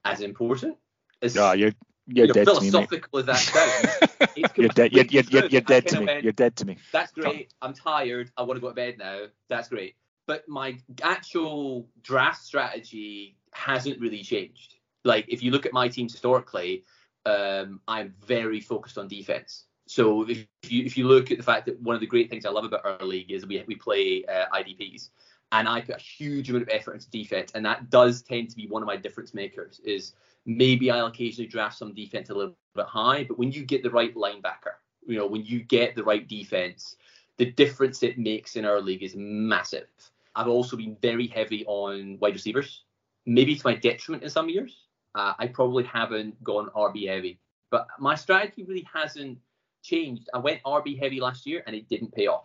as 0.04 0.20
important. 0.20 0.76
As, 1.22 1.34
Yeah, 1.34 1.54
you're 1.54 1.72
you're 2.06 2.26
you 2.26 2.32
know, 2.32 2.44
dead 2.44 2.46
to 2.46 2.60
me, 2.60 2.88
as 3.18 3.26
that 3.26 3.36
sounds, 3.36 4.30
it's 4.36 4.56
You're 4.56 4.68
dead. 4.68 4.92
You're, 4.92 5.04
you're, 5.04 5.22
you're, 5.30 5.46
you're 5.46 5.60
dead 5.60 5.86
to 5.88 6.00
me. 6.00 6.06
went, 6.06 6.24
You're 6.24 6.32
dead 6.32 6.56
to 6.56 6.66
me. 6.66 6.76
That's 6.92 7.12
great. 7.12 7.54
I'm 7.62 7.74
tired. 7.74 8.30
I 8.36 8.42
want 8.42 8.56
to 8.56 8.60
go 8.60 8.68
to 8.68 8.74
bed 8.74 8.98
now. 8.98 9.26
That's 9.48 9.68
great. 9.68 9.94
But 10.26 10.48
my 10.48 10.78
actual 11.02 11.88
draft 12.02 12.42
strategy 12.42 13.36
hasn't 13.52 14.00
really 14.00 14.22
changed. 14.22 14.74
Like 15.04 15.26
if 15.28 15.42
you 15.42 15.50
look 15.52 15.64
at 15.66 15.72
my 15.72 15.88
teams 15.88 16.12
historically, 16.12 16.84
um, 17.24 17.80
I'm 17.86 18.14
very 18.24 18.60
focused 18.60 18.98
on 18.98 19.08
defense. 19.08 19.64
So 19.92 20.26
if 20.26 20.46
you 20.70 20.84
if 20.86 20.96
you 20.96 21.06
look 21.06 21.30
at 21.30 21.36
the 21.36 21.44
fact 21.44 21.66
that 21.66 21.78
one 21.82 21.94
of 21.94 22.00
the 22.00 22.06
great 22.06 22.30
things 22.30 22.46
I 22.46 22.50
love 22.50 22.64
about 22.64 22.86
our 22.86 23.06
league 23.06 23.30
is 23.30 23.46
we 23.46 23.62
we 23.66 23.74
play 23.74 24.24
uh, 24.24 24.46
IDPs, 24.54 25.10
and 25.52 25.68
I 25.68 25.82
put 25.82 25.96
a 25.96 26.00
huge 26.00 26.48
amount 26.48 26.62
of 26.62 26.70
effort 26.70 26.94
into 26.94 27.10
defense, 27.10 27.52
and 27.54 27.62
that 27.66 27.90
does 27.90 28.22
tend 28.22 28.48
to 28.48 28.56
be 28.56 28.66
one 28.66 28.82
of 28.82 28.86
my 28.86 28.96
difference 28.96 29.34
makers. 29.34 29.82
Is 29.84 30.14
maybe 30.46 30.90
I'll 30.90 31.06
occasionally 31.06 31.46
draft 31.46 31.76
some 31.76 31.92
defense 31.92 32.30
a 32.30 32.34
little 32.34 32.56
bit 32.74 32.86
high, 32.86 33.24
but 33.24 33.38
when 33.38 33.52
you 33.52 33.66
get 33.66 33.82
the 33.82 33.90
right 33.90 34.14
linebacker, 34.14 34.76
you 35.06 35.18
know, 35.18 35.26
when 35.26 35.44
you 35.44 35.62
get 35.62 35.94
the 35.94 36.04
right 36.04 36.26
defense, 36.26 36.96
the 37.36 37.50
difference 37.52 38.02
it 38.02 38.18
makes 38.18 38.56
in 38.56 38.64
our 38.64 38.80
league 38.80 39.02
is 39.02 39.14
massive. 39.14 39.88
I've 40.34 40.48
also 40.48 40.74
been 40.74 40.96
very 41.02 41.26
heavy 41.26 41.66
on 41.66 42.16
wide 42.18 42.32
receivers, 42.32 42.84
maybe 43.26 43.56
to 43.56 43.66
my 43.66 43.74
detriment 43.74 44.22
in 44.22 44.30
some 44.30 44.48
years. 44.48 44.86
Uh, 45.14 45.34
I 45.38 45.48
probably 45.48 45.84
haven't 45.84 46.42
gone 46.42 46.70
RB 46.74 47.08
heavy, 47.08 47.38
but 47.70 47.88
my 47.98 48.14
strategy 48.14 48.64
really 48.64 48.88
hasn't 48.90 49.36
changed. 49.82 50.28
I 50.32 50.38
went 50.38 50.62
RB 50.64 50.98
heavy 50.98 51.20
last 51.20 51.46
year 51.46 51.62
and 51.66 51.74
it 51.76 51.88
didn't 51.88 52.14
pay 52.14 52.26
off. 52.26 52.44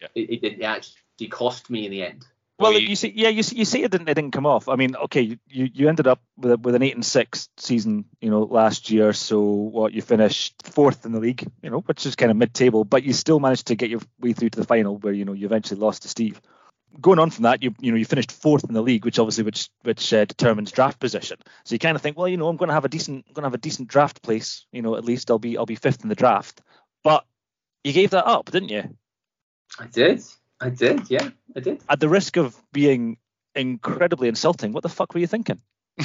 Yeah. 0.00 0.08
It, 0.14 0.30
it 0.30 0.40
didn't 0.42 0.62
actually 0.62 1.28
cost 1.28 1.70
me 1.70 1.84
in 1.84 1.90
the 1.90 2.02
end. 2.04 2.24
Well, 2.56 2.70
Well, 2.70 2.80
you, 2.80 2.88
you- 2.90 2.96
see, 2.96 3.12
yeah, 3.16 3.30
you 3.30 3.42
see, 3.42 3.56
you 3.56 3.64
see, 3.64 3.82
it 3.82 3.90
didn't, 3.90 4.08
it 4.08 4.14
didn't 4.14 4.30
come 4.30 4.46
off. 4.46 4.68
I 4.68 4.76
mean, 4.76 4.94
okay, 4.94 5.22
you, 5.22 5.38
you 5.48 5.88
ended 5.88 6.06
up 6.06 6.20
with 6.36 6.52
a, 6.52 6.56
with 6.56 6.76
an 6.76 6.82
eight 6.82 6.94
and 6.94 7.04
six 7.04 7.48
season, 7.56 8.04
you 8.20 8.30
know, 8.30 8.42
last 8.42 8.90
year. 8.92 9.12
So 9.12 9.40
what 9.42 9.92
you 9.92 10.02
finished 10.02 10.54
fourth 10.64 11.04
in 11.04 11.10
the 11.10 11.18
league, 11.18 11.50
you 11.62 11.70
know, 11.70 11.80
which 11.80 12.06
is 12.06 12.14
kind 12.14 12.30
of 12.30 12.36
mid-table, 12.36 12.84
but 12.84 13.02
you 13.02 13.12
still 13.12 13.40
managed 13.40 13.66
to 13.68 13.74
get 13.74 13.90
your 13.90 14.00
way 14.20 14.34
through 14.34 14.50
to 14.50 14.60
the 14.60 14.66
final, 14.66 14.98
where 14.98 15.12
you 15.12 15.24
know 15.24 15.32
you 15.32 15.46
eventually 15.46 15.80
lost 15.80 16.02
to 16.02 16.08
Steve. 16.08 16.40
Going 17.00 17.18
on 17.18 17.30
from 17.30 17.42
that, 17.42 17.60
you 17.60 17.74
you 17.80 17.90
know 17.90 17.96
you 17.98 18.04
finished 18.04 18.30
fourth 18.30 18.62
in 18.62 18.72
the 18.72 18.82
league, 18.82 19.04
which 19.04 19.18
obviously 19.18 19.42
which 19.42 19.68
which 19.82 20.12
uh, 20.14 20.24
determines 20.24 20.70
draft 20.70 21.00
position. 21.00 21.38
So 21.64 21.74
you 21.74 21.80
kind 21.80 21.96
of 21.96 22.02
think, 22.02 22.16
well, 22.16 22.28
you 22.28 22.36
know, 22.36 22.46
I'm 22.46 22.56
going 22.56 22.68
to 22.68 22.74
have 22.74 22.84
a 22.84 22.88
decent, 22.88 23.24
I'm 23.26 23.32
going 23.34 23.42
to 23.42 23.48
have 23.48 23.54
a 23.54 23.58
decent 23.58 23.88
draft 23.88 24.22
place. 24.22 24.64
You 24.70 24.82
know, 24.82 24.94
at 24.94 25.04
least 25.04 25.28
I'll 25.28 25.40
be 25.40 25.58
I'll 25.58 25.66
be 25.66 25.74
fifth 25.74 26.04
in 26.04 26.08
the 26.08 26.14
draft. 26.14 26.60
But 27.04 27.24
you 27.84 27.92
gave 27.92 28.10
that 28.10 28.26
up, 28.26 28.50
didn't 28.50 28.70
you? 28.70 28.96
I 29.78 29.86
did. 29.86 30.22
I 30.60 30.70
did. 30.70 31.08
Yeah, 31.10 31.28
I 31.54 31.60
did. 31.60 31.82
At 31.88 32.00
the 32.00 32.08
risk 32.08 32.36
of 32.36 32.60
being 32.72 33.18
incredibly 33.54 34.28
insulting, 34.28 34.72
what 34.72 34.82
the 34.82 34.88
fuck 34.88 35.14
were 35.14 35.20
you 35.20 35.26
thinking? 35.28 35.60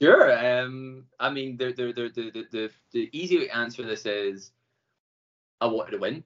Sure. 0.00 0.62
Um, 0.62 1.04
I 1.18 1.30
mean, 1.30 1.56
the 1.56 1.72
the, 1.72 1.92
the, 1.92 2.12
the, 2.14 2.30
the, 2.30 2.46
the 2.50 2.70
the 2.92 3.10
easy 3.12 3.38
way 3.38 3.46
to 3.46 3.56
answer 3.56 3.82
this 3.82 4.04
is 4.04 4.52
I 5.60 5.66
wanted 5.66 5.92
to 5.92 5.98
win. 5.98 6.24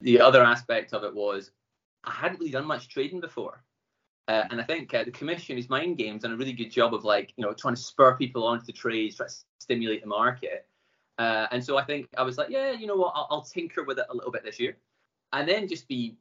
The 0.00 0.20
other 0.20 0.42
aspect 0.42 0.92
of 0.92 1.04
it 1.04 1.14
was 1.14 1.50
I 2.04 2.12
hadn't 2.12 2.40
really 2.40 2.52
done 2.52 2.66
much 2.66 2.88
trading 2.88 3.20
before. 3.20 3.62
Uh, 4.26 4.44
and 4.50 4.58
I 4.58 4.64
think 4.64 4.94
uh, 4.94 5.04
the 5.04 5.10
commission, 5.10 5.58
is 5.58 5.68
mind 5.68 5.98
games, 5.98 6.22
done 6.22 6.32
a 6.32 6.36
really 6.36 6.54
good 6.54 6.70
job 6.70 6.94
of 6.94 7.04
like, 7.04 7.34
you 7.36 7.44
know, 7.44 7.52
trying 7.52 7.74
to 7.74 7.80
spur 7.80 8.16
people 8.16 8.46
onto 8.46 8.64
the 8.64 8.72
trades, 8.72 9.16
try 9.16 9.26
to 9.26 9.34
stimulate 9.58 10.00
the 10.00 10.08
market. 10.08 10.66
Uh, 11.18 11.46
and 11.52 11.64
so 11.64 11.76
I 11.76 11.84
think 11.84 12.08
I 12.16 12.22
was 12.22 12.38
like, 12.38 12.48
yeah, 12.50 12.72
you 12.72 12.86
know 12.86 12.96
what, 12.96 13.12
I'll, 13.14 13.28
I'll 13.30 13.42
tinker 13.42 13.84
with 13.84 13.98
it 13.98 14.06
a 14.10 14.14
little 14.14 14.32
bit 14.32 14.44
this 14.44 14.58
year. 14.58 14.76
And 15.32 15.48
then 15.48 15.68
just 15.68 15.88
be 15.88 16.16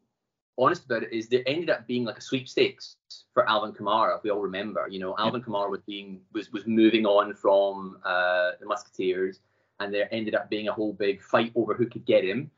honest 0.57 0.85
about 0.85 1.03
it 1.03 1.11
is 1.11 1.27
there 1.27 1.43
ended 1.47 1.69
up 1.69 1.87
being 1.87 2.03
like 2.03 2.17
a 2.17 2.21
sweepstakes 2.21 2.97
for 3.33 3.47
Alvin 3.49 3.71
Kamara, 3.71 4.17
if 4.17 4.23
we 4.23 4.29
all 4.29 4.41
remember. 4.41 4.87
You 4.89 4.99
know, 4.99 5.15
Alvin 5.17 5.41
Kamara 5.41 5.69
was 5.69 5.81
being 5.81 6.21
was 6.31 6.51
was 6.51 6.65
moving 6.67 7.05
on 7.05 7.33
from 7.33 7.97
uh, 8.03 8.51
the 8.59 8.65
Musketeers, 8.65 9.39
and 9.79 9.93
there 9.93 10.13
ended 10.13 10.35
up 10.35 10.49
being 10.49 10.67
a 10.67 10.73
whole 10.73 10.93
big 10.93 11.21
fight 11.21 11.51
over 11.55 11.73
who 11.73 11.87
could 11.87 12.05
get 12.05 12.23
him. 12.23 12.51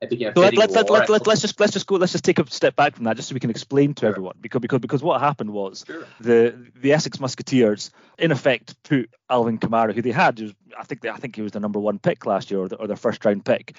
It 0.00 0.08
became 0.08 0.28
a 0.28 0.34
So 0.34 0.40
let, 0.40 0.56
let, 0.56 0.70
let, 0.70 0.88
let, 0.90 1.08
let, 1.10 1.26
let's 1.26 1.42
just 1.42 1.60
let's 1.60 1.72
just 1.72 1.86
go 1.86 1.96
let's 1.96 2.12
just 2.12 2.24
take 2.24 2.38
a 2.38 2.50
step 2.50 2.74
back 2.74 2.94
from 2.94 3.04
that 3.04 3.16
just 3.16 3.28
so 3.28 3.34
we 3.34 3.40
can 3.40 3.50
explain 3.50 3.92
to 3.94 4.00
Sure. 4.00 4.08
everyone. 4.08 4.36
Because 4.40 4.60
because 4.60 4.80
because 4.80 5.02
what 5.02 5.20
happened 5.20 5.50
was 5.50 5.84
Sure. 5.86 6.04
the 6.20 6.70
the 6.76 6.92
Essex 6.92 7.20
Musketeers 7.20 7.90
in 8.18 8.32
effect 8.32 8.82
put 8.82 9.10
Alvin 9.28 9.58
Kamara 9.58 9.94
who 9.94 10.00
they 10.02 10.10
had 10.12 10.38
who 10.38 10.44
was- 10.46 10.54
I 10.78 10.84
think 10.84 11.02
they, 11.02 11.10
I 11.10 11.16
think 11.16 11.36
he 11.36 11.42
was 11.42 11.52
the 11.52 11.60
number 11.60 11.78
one 11.80 11.98
pick 11.98 12.24
last 12.24 12.50
year 12.50 12.60
or, 12.60 12.68
the, 12.68 12.76
or 12.76 12.86
their 12.86 12.96
first 12.96 13.24
round 13.24 13.44
pick. 13.44 13.76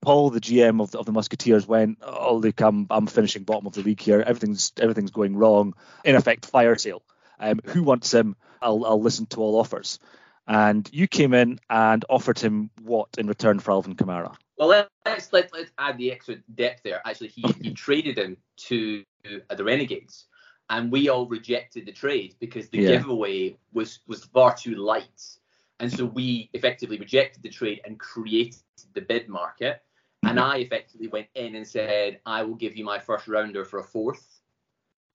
Paul 0.00 0.30
the 0.30 0.40
GM 0.40 0.80
of 0.80 0.92
the, 0.92 0.98
of 0.98 1.04
the 1.04 1.12
Musketeers 1.12 1.66
went 1.66 1.98
oh 2.02 2.36
look 2.36 2.60
I'm 2.62 2.86
I'm 2.88 3.06
finishing 3.06 3.42
bottom 3.44 3.66
of 3.66 3.74
the 3.74 3.82
league 3.82 4.00
here. 4.00 4.22
Everything's 4.26 4.72
everything's 4.80 5.10
going 5.10 5.36
wrong. 5.36 5.74
In 6.04 6.14
effect 6.16 6.46
fire 6.46 6.76
sale. 6.76 7.02
Um, 7.38 7.60
who 7.64 7.82
wants 7.82 8.12
him? 8.14 8.36
I'll 8.62 8.84
I'll 8.86 9.02
listen 9.02 9.26
to 9.26 9.40
all 9.40 9.56
offers. 9.58 9.98
And 10.46 10.88
you 10.92 11.06
came 11.06 11.32
in 11.34 11.60
and 11.68 12.04
offered 12.08 12.38
him 12.38 12.70
what 12.82 13.08
in 13.18 13.26
return 13.28 13.60
for 13.60 13.70
Alvin 13.70 13.94
Kamara? 13.94 14.34
Well, 14.58 14.86
let's 15.20 15.52
let, 15.52 15.52
let's 15.52 15.72
add 15.78 15.98
the 15.98 16.12
extra 16.12 16.36
depth 16.54 16.82
there. 16.82 17.00
Actually, 17.06 17.28
he, 17.28 17.52
he 17.60 17.72
traded 17.72 18.18
him 18.18 18.36
to 18.56 19.04
uh, 19.50 19.54
the 19.54 19.64
Renegades, 19.64 20.26
and 20.70 20.90
we 20.90 21.08
all 21.08 21.26
rejected 21.26 21.86
the 21.86 21.92
trade 21.92 22.34
because 22.40 22.68
the 22.68 22.78
Yeah. 22.78 22.98
giveaway 22.98 23.56
was 23.72 24.00
was 24.06 24.24
far 24.24 24.54
too 24.54 24.76
light, 24.76 25.38
and 25.80 25.92
so 25.92 26.04
we 26.06 26.48
effectively 26.54 26.98
rejected 26.98 27.42
the 27.42 27.48
trade 27.48 27.80
and 27.84 27.98
created 27.98 28.62
the 28.94 29.00
bid 29.02 29.28
market. 29.28 29.82
And 30.26 30.38
I 30.38 30.58
effectively 30.58 31.08
went 31.08 31.28
in 31.34 31.54
and 31.54 31.66
said, 31.66 32.20
I 32.26 32.42
will 32.42 32.54
give 32.54 32.76
you 32.76 32.84
my 32.84 32.98
first 32.98 33.26
rounder 33.26 33.64
for 33.64 33.80
a 33.80 33.84
fourth, 33.84 34.40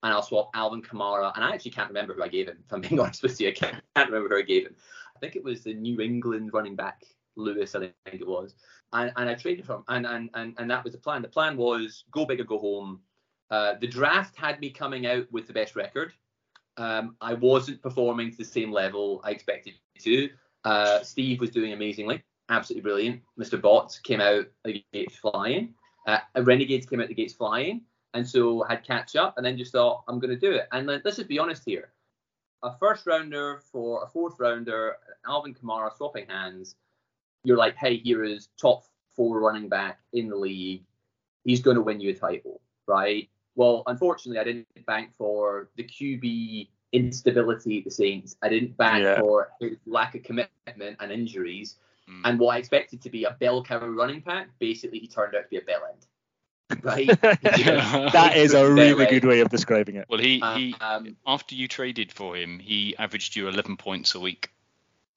and 0.02 0.12
I'll 0.12 0.22
swap 0.22 0.50
Alvin 0.54 0.82
Kamara. 0.82 1.32
And 1.34 1.44
I 1.44 1.50
actually 1.52 1.70
can't 1.72 1.88
remember 1.88 2.14
who 2.14 2.22
I 2.22 2.28
gave 2.28 2.48
him. 2.48 2.58
If 2.64 2.72
I'm 2.72 2.80
being 2.80 3.00
honest 3.04 3.22
with 3.22 3.40
you, 3.40 3.48
I 3.48 3.52
can't, 3.52 3.80
can't 3.94 4.10
remember 4.10 4.28
who 4.34 4.38
I 4.40 4.42
gave 4.42 4.66
him. 4.66 4.76
I 5.16 5.20
think 5.20 5.36
it 5.36 5.44
was 5.44 5.62
the 5.62 5.74
New 5.74 6.00
England 6.00 6.52
running 6.52 6.76
back 6.76 7.04
Lewis. 7.36 7.74
I 7.74 7.80
think 7.80 7.94
it 8.20 8.26
was 8.26 8.54
and, 8.92 9.12
and 9.16 9.28
I 9.28 9.34
traded 9.34 9.66
for 9.66 9.76
him, 9.76 9.84
and, 9.88 10.06
and 10.06 10.30
and 10.34 10.54
and 10.58 10.70
that 10.70 10.84
was 10.84 10.92
the 10.92 10.98
plan. 10.98 11.22
The 11.22 11.28
plan 11.28 11.56
was 11.56 12.04
go 12.10 12.24
big 12.24 12.40
or 12.40 12.44
go 12.44 12.58
home. 12.58 13.00
Uh, 13.50 13.74
the 13.80 13.86
draft 13.86 14.36
had 14.36 14.60
me 14.60 14.70
coming 14.70 15.06
out 15.06 15.30
with 15.30 15.46
the 15.46 15.52
best 15.52 15.76
record. 15.76 16.12
Um, 16.76 17.16
I 17.20 17.34
wasn't 17.34 17.82
performing 17.82 18.30
to 18.30 18.36
the 18.36 18.44
same 18.44 18.72
level 18.72 19.20
I 19.24 19.30
expected 19.30 19.74
to. 20.00 20.30
Uh, 20.64 21.02
Steve 21.02 21.40
was 21.40 21.50
doing 21.50 21.72
amazingly, 21.72 22.22
absolutely 22.48 22.82
brilliant. 22.82 23.22
Mr. 23.38 23.60
Botts 23.60 23.98
came 24.02 24.20
out 24.20 24.46
the 24.64 24.84
gates 24.92 25.16
flying. 25.16 25.74
Uh, 26.06 26.18
Renegades 26.36 26.86
came 26.86 27.00
out 27.00 27.08
the 27.08 27.14
gates 27.14 27.34
flying, 27.34 27.82
and 28.14 28.28
so 28.28 28.62
had 28.64 28.84
catch 28.84 29.16
up, 29.16 29.36
and 29.36 29.46
then 29.46 29.56
just 29.56 29.72
thought 29.72 30.04
I'm 30.08 30.18
going 30.18 30.34
to 30.34 30.40
do 30.40 30.52
it. 30.52 30.68
And 30.72 30.86
let- 30.86 31.04
let's 31.04 31.16
just 31.16 31.28
be 31.28 31.38
honest 31.38 31.62
here: 31.64 31.92
a 32.62 32.76
first 32.78 33.06
rounder 33.06 33.62
for 33.72 34.04
a 34.04 34.08
fourth 34.08 34.38
rounder, 34.38 34.96
Alvin 35.26 35.54
Kamara 35.54 35.96
swapping 35.96 36.26
hands 36.26 36.76
you're 37.46 37.56
like, 37.56 37.76
hey, 37.76 37.96
here 37.96 38.24
is 38.24 38.48
top 38.60 38.82
four 39.14 39.38
running 39.38 39.68
back 39.68 40.00
in 40.12 40.28
the 40.28 40.34
league. 40.34 40.82
He's 41.44 41.62
going 41.62 41.76
to 41.76 41.82
win 41.82 42.00
you 42.00 42.10
a 42.10 42.14
title, 42.14 42.60
right? 42.88 43.28
Well, 43.54 43.84
unfortunately, 43.86 44.40
I 44.40 44.44
didn't 44.44 44.66
bank 44.84 45.10
for 45.16 45.70
the 45.76 45.84
QB 45.84 46.66
instability 46.90 47.78
at 47.78 47.84
the 47.84 47.90
Saints. 47.92 48.36
I 48.42 48.48
didn't 48.48 48.76
bank 48.76 49.04
Yeah. 49.04 49.20
for 49.20 49.52
his 49.60 49.76
lack 49.86 50.16
of 50.16 50.24
commitment 50.24 50.96
and 50.98 51.12
injuries. 51.12 51.76
Mm. 52.10 52.22
And 52.24 52.40
what 52.40 52.56
I 52.56 52.58
expected 52.58 53.00
to 53.02 53.10
be 53.10 53.22
a 53.22 53.30
bell 53.30 53.62
cow 53.62 53.78
running 53.86 54.20
back, 54.20 54.48
basically, 54.58 54.98
he 54.98 55.06
turned 55.06 55.36
out 55.36 55.42
to 55.42 55.48
be 55.48 55.58
a 55.58 55.60
bell 55.60 55.82
end, 55.88 56.82
right? 56.82 57.06
that 57.20 58.32
is 58.36 58.54
a 58.54 58.72
really 58.72 59.06
good 59.06 59.24
way 59.24 59.38
of 59.38 59.50
describing 59.50 59.94
it. 59.94 60.06
Well, 60.08 60.18
he, 60.18 60.40
he 60.56 60.74
Um, 60.80 61.16
after 61.24 61.54
you 61.54 61.68
traded 61.68 62.10
for 62.10 62.36
him, 62.36 62.58
he 62.58 62.96
averaged 62.96 63.36
you 63.36 63.46
11 63.46 63.76
points 63.76 64.16
a 64.16 64.20
week. 64.20 64.50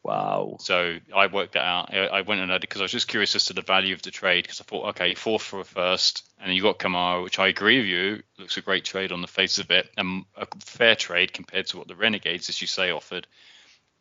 Wow. 0.04 0.58
So 0.62 0.98
I 1.14 1.28
worked 1.28 1.54
that 1.54 1.66
out. 1.66 1.94
I 1.94 2.08
I 2.08 2.22
went 2.22 2.42
and 2.42 2.52
added 2.52 2.62
because 2.62 2.82
I 2.82 2.86
was 2.86 2.92
just 2.92 3.08
curious 3.10 3.36
as 3.36 3.46
to 3.46 3.54
the 3.54 3.62
value 3.62 3.94
of 3.94 4.02
the 4.02 4.12
trade 4.12 4.44
because 4.46 4.62
I 4.62 4.64
thought, 4.64 4.90
okay, 4.90 5.14
fourth 5.14 5.42
for 5.44 5.60
a 5.60 5.66
first, 5.66 6.24
and 6.40 6.54
you 6.54 6.62
got 6.62 6.80
Kamara, 6.80 7.24
which 7.24 7.38
I 7.38 7.48
agree 7.50 7.78
with 7.80 7.88
you, 7.88 8.24
looks 8.38 8.58
a 8.58 8.62
great 8.62 8.86
trade 8.86 9.12
on 9.12 9.22
the 9.22 9.28
face 9.28 9.58
of 9.60 9.70
it, 9.72 9.90
and 9.98 10.24
a 10.38 10.48
fair 10.64 10.96
trade 10.96 11.34
compared 11.34 11.68
to 11.68 11.78
what 11.78 11.88
the 11.88 11.96
Renegades, 11.96 12.48
as 12.50 12.62
you 12.62 12.68
say, 12.68 12.92
offered. 12.92 13.28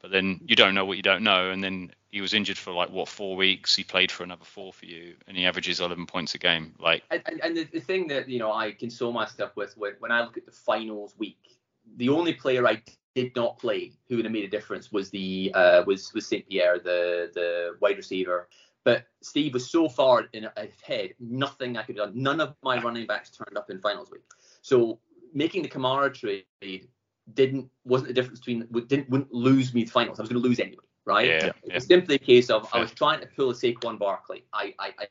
But 0.01 0.13
then 0.13 0.41
you 0.47 0.55
don't 0.55 0.77
know 0.77 0.85
what 0.85 0.97
you 0.97 1.03
don't 1.03 1.25
know, 1.25 1.51
and 1.51 1.63
then 1.63 1.91
he 2.11 2.21
was 2.21 2.33
injured 2.33 2.57
for 2.57 2.73
like 2.73 2.91
what 2.91 3.09
four 3.09 3.35
weeks. 3.35 3.75
He 3.75 3.83
played 3.83 4.13
for 4.13 4.23
another 4.23 4.45
four 4.45 4.73
for 4.73 4.87
you, 4.87 5.17
and 5.27 5.37
he 5.37 5.47
averages 5.47 5.81
11 5.81 6.07
points 6.07 6.37
a 6.37 6.39
game. 6.39 6.75
Like, 6.79 7.03
and, 7.11 7.23
and- 7.27 7.41
and 7.43 7.57
the, 7.57 7.65
the 7.65 7.81
thing 7.81 8.07
that 8.09 8.29
you 8.29 8.39
know 8.39 8.53
I 8.53 8.71
console 8.71 9.13
myself 9.13 9.57
with 9.57 9.77
when, 9.77 9.95
when 9.99 10.13
I 10.13 10.23
look 10.23 10.37
at 10.39 10.47
the 10.47 10.53
finals 10.53 11.15
week, 11.19 11.59
the 11.97 12.11
only 12.11 12.35
player 12.35 12.65
I 12.69 12.83
did 13.23 13.35
not 13.37 13.59
play 13.59 13.93
who 14.09 14.17
would 14.17 14.25
have 14.25 14.33
made 14.39 14.45
a 14.45 14.49
difference 14.59 14.93
was 14.93 15.11
the 15.11 15.51
uh, 15.55 15.83
was 15.87 16.13
was 16.15 16.25
Saint 16.27 16.45
Pierre, 16.49 16.79
the 16.79 17.31
the 17.35 17.49
wide 17.81 17.97
receiver. 17.97 18.49
But 18.85 19.07
Steve 19.23 19.55
was 19.55 19.71
so 19.71 19.89
far 19.89 20.15
in 20.33 20.49
ahead, 20.57 21.09
nothing 21.21 21.77
I 21.77 21.83
could 21.83 21.97
have 21.99 22.07
done. 22.07 22.23
None 22.23 22.41
of 22.41 22.55
my 22.63 22.81
running 22.81 23.07
backs 23.07 23.31
turned 23.31 23.57
up 23.59 23.71
in 23.71 23.81
finals 23.81 24.11
week. 24.11 24.23
So 24.63 25.01
making 25.35 25.63
the 25.63 25.69
Kamara 25.69 26.09
trade 26.15 26.89
didn't 27.35 27.69
wasn't 27.85 28.09
the 28.09 28.15
difference 28.15 28.39
between 28.39 28.67
would- 28.71 28.89
didn't 28.89 29.11
wouldn't 29.11 29.33
lose 29.33 29.75
me 29.75 29.85
the 29.85 29.91
finals. 29.91 30.19
I 30.19 30.23
was 30.23 30.31
going 30.31 30.41
to 30.43 30.49
lose 30.49 30.61
anyway, 30.61 30.85
right? 31.05 31.27
Yeah, 31.29 31.47
It 31.47 31.55
yeah. 31.65 31.75
was 31.75 31.87
simply 31.87 32.15
a 32.15 32.25
case 32.33 32.49
of 32.51 32.69
I 32.73 32.79
was 32.81 32.93
trying 32.93 33.21
to 33.21 33.27
pull 33.27 33.51
a 33.51 33.55
Saquon 33.55 33.99
Barkley. 33.99 34.45
I 34.53 34.75
I, 34.79 34.89
I 35.03 35.07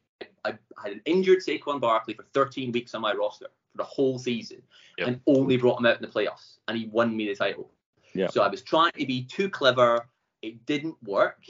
I 0.45 0.51
had 0.83 0.93
an 0.93 1.01
injured 1.05 1.39
Saquon 1.47 1.79
Barkley 1.81 2.13
for 2.13 2.23
13 2.33 2.71
weeks 2.71 2.95
on 2.95 3.01
my 3.01 3.13
roster 3.13 3.47
for 3.73 3.77
the 3.77 3.83
whole 3.83 4.17
season, 4.17 4.61
Yep. 4.97 5.07
and 5.07 5.21
only 5.27 5.57
brought 5.57 5.77
him 5.79 5.85
out 5.85 5.97
in 5.97 6.01
the 6.01 6.13
playoffs, 6.15 6.57
and 6.67 6.77
he 6.77 6.85
won 6.87 7.15
me 7.15 7.27
the 7.27 7.35
title. 7.35 7.69
Yeah. 8.13 8.27
So 8.27 8.41
I 8.41 8.47
was 8.47 8.61
trying 8.61 8.91
to 8.93 9.05
be 9.05 9.23
too 9.23 9.49
clever. 9.49 10.07
It 10.41 10.65
didn't 10.65 10.95
work, 11.03 11.43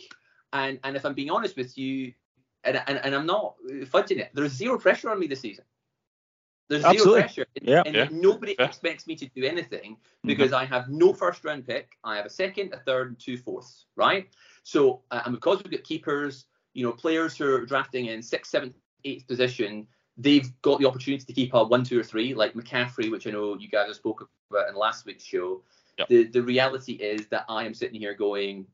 and 0.54 0.80
and 0.84 0.96
if 0.96 1.06
I'm 1.06 1.14
being 1.14 1.30
honest 1.30 1.56
with 1.58 1.78
you, 1.78 2.14
and 2.64 2.82
and, 2.88 3.00
and 3.04 3.16
I'm 3.16 3.26
not 3.26 3.56
fudging 3.86 4.20
it, 4.20 4.32
there's 4.34 4.54
zero 4.54 4.78
pressure 4.78 5.10
on 5.10 5.20
me 5.20 5.28
this 5.28 5.42
season. 5.42 5.66
There's 6.70 6.84
zero 6.84 7.14
pressure, 7.14 7.46
and, 7.56 7.68
Yeah. 7.68 7.84
and 7.86 7.96
Yeah. 7.96 8.08
nobody 8.12 8.56
Fair. 8.56 8.66
expects 8.66 9.08
me 9.08 9.16
to 9.16 9.26
do 9.28 9.46
anything 9.46 9.98
because 10.24 10.52
I 10.52 10.66
have 10.66 10.90
no 10.90 11.14
first 11.14 11.46
round 11.46 11.66
pick. 11.66 11.98
I 12.04 12.18
have 12.18 12.26
a 12.26 12.30
second, 12.30 12.74
a 12.74 12.80
third, 12.80 13.08
and 13.08 13.20
two 13.20 13.38
fourths, 13.38 13.86
right? 13.96 14.28
So, 14.64 15.04
uh, 15.12 15.22
and 15.26 15.34
because 15.34 15.64
we've 15.64 15.72
got 15.72 15.84
keepers, 15.84 16.46
you 16.74 16.84
know, 16.84 16.92
players 16.92 17.38
who 17.38 17.54
are 17.56 17.66
drafting 17.66 18.08
in 18.08 18.22
sixth, 18.22 18.52
seventh, 18.52 18.76
eighth 19.06 19.28
position, 19.28 19.88
they've 20.18 20.50
got 20.62 20.80
the 20.80 20.86
opportunity 20.86 21.24
to 21.24 21.34
keep 21.34 21.54
a 21.54 21.64
one, 21.64 21.86
two, 21.86 22.00
or 22.00 22.04
three, 22.04 22.34
like 22.34 22.54
McCaffrey, 22.54 23.10
which 23.10 23.28
I 23.28 23.32
know 23.32 23.58
you 23.58 23.70
guys 23.70 23.88
have 23.88 23.96
spoken 23.96 24.28
about 24.52 24.68
in 24.68 24.76
last 24.76 25.06
week's 25.06 25.24
show. 25.24 25.64
Yep. 26.00 26.08
The 26.10 26.24
the 26.26 26.42
reality 26.44 26.94
is 26.94 27.28
that 27.28 27.46
I 27.50 27.66
am 27.66 27.74
sitting 27.74 28.00
here 28.00 28.14
going, 28.14 28.68